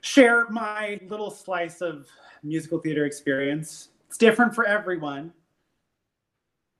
share 0.00 0.48
my 0.50 1.00
little 1.08 1.30
slice 1.30 1.80
of 1.80 2.08
musical 2.42 2.78
theater 2.78 3.04
experience. 3.04 3.90
It's 4.08 4.18
different 4.18 4.54
for 4.54 4.66
everyone. 4.66 5.32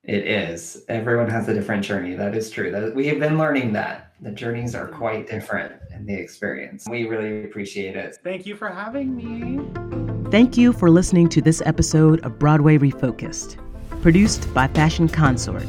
It 0.04 0.26
is. 0.26 0.85
Everyone 0.88 1.28
has 1.28 1.48
a 1.48 1.54
different 1.54 1.85
journey. 1.85 2.14
That 2.14 2.35
is 2.35 2.50
true. 2.50 2.70
That 2.70 2.94
we 2.94 3.06
have 3.09 3.18
been 3.18 3.37
learning 3.37 3.74
that 3.74 4.14
the 4.20 4.30
journeys 4.30 4.74
are 4.74 4.88
quite 4.88 5.28
different 5.28 5.74
in 5.94 6.06
the 6.06 6.14
experience. 6.14 6.87
We 6.88 7.06
really 7.06 7.44
appreciate 7.44 7.96
it. 7.96 8.16
Thank 8.24 8.46
you 8.46 8.56
for 8.56 8.68
having 8.68 9.14
me. 9.14 9.61
Thank 10.30 10.56
you 10.56 10.72
for 10.72 10.90
listening 10.90 11.28
to 11.30 11.42
this 11.42 11.61
episode 11.66 12.24
of 12.24 12.38
Broadway 12.38 12.78
Refocused 12.78 13.59
produced 14.00 14.52
by 14.54 14.66
Fashion 14.68 15.09
Consort. 15.09 15.66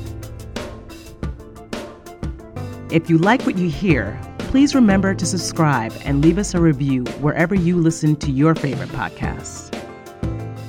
If 2.89 3.09
you 3.09 3.17
like 3.17 3.43
what 3.43 3.57
you 3.57 3.69
hear, 3.69 4.19
please 4.51 4.75
remember 4.75 5.15
to 5.15 5.25
subscribe 5.25 5.93
and 6.03 6.21
leave 6.21 6.37
us 6.37 6.53
a 6.53 6.59
review 6.59 7.05
wherever 7.21 7.55
you 7.55 7.77
listen 7.77 8.17
to 8.17 8.29
your 8.29 8.53
favorite 8.53 8.89
podcasts. 8.89 9.71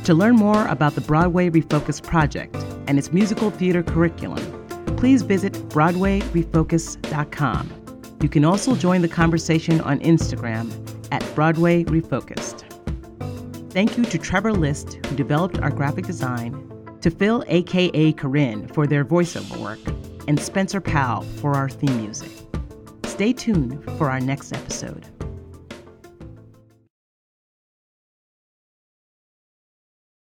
To 0.04 0.14
learn 0.14 0.36
more 0.36 0.64
about 0.68 0.94
the 0.94 1.00
Broadway 1.00 1.50
Refocus 1.50 2.00
project 2.00 2.54
and 2.86 2.96
its 2.96 3.12
musical 3.12 3.50
theater 3.50 3.82
curriculum, 3.82 4.64
please 4.96 5.22
visit 5.22 5.54
BroadwayRefocus.com. 5.70 8.18
You 8.22 8.28
can 8.28 8.44
also 8.44 8.76
join 8.76 9.02
the 9.02 9.08
conversation 9.08 9.80
on 9.80 9.98
Instagram 9.98 10.70
at 11.10 11.28
Broadway 11.34 11.82
Refocused. 11.82 12.62
Thank 13.72 13.98
you 13.98 14.04
to 14.04 14.16
Trevor 14.16 14.52
List, 14.52 15.04
who 15.06 15.16
developed 15.16 15.58
our 15.58 15.70
graphic 15.70 16.06
design, 16.06 16.68
to 17.00 17.10
Phil, 17.10 17.42
aka 17.48 18.12
Corinne, 18.12 18.68
for 18.68 18.86
their 18.86 19.04
voiceover 19.04 19.56
work, 19.56 19.80
and 20.28 20.38
Spencer 20.38 20.80
Powell 20.80 21.22
for 21.22 21.56
our 21.56 21.68
theme 21.68 21.96
music. 21.96 22.30
Stay 23.12 23.35
tuned 23.35 23.85
for 23.98 24.11
our 24.11 24.20
next 24.20 24.55
episode. 24.55 25.05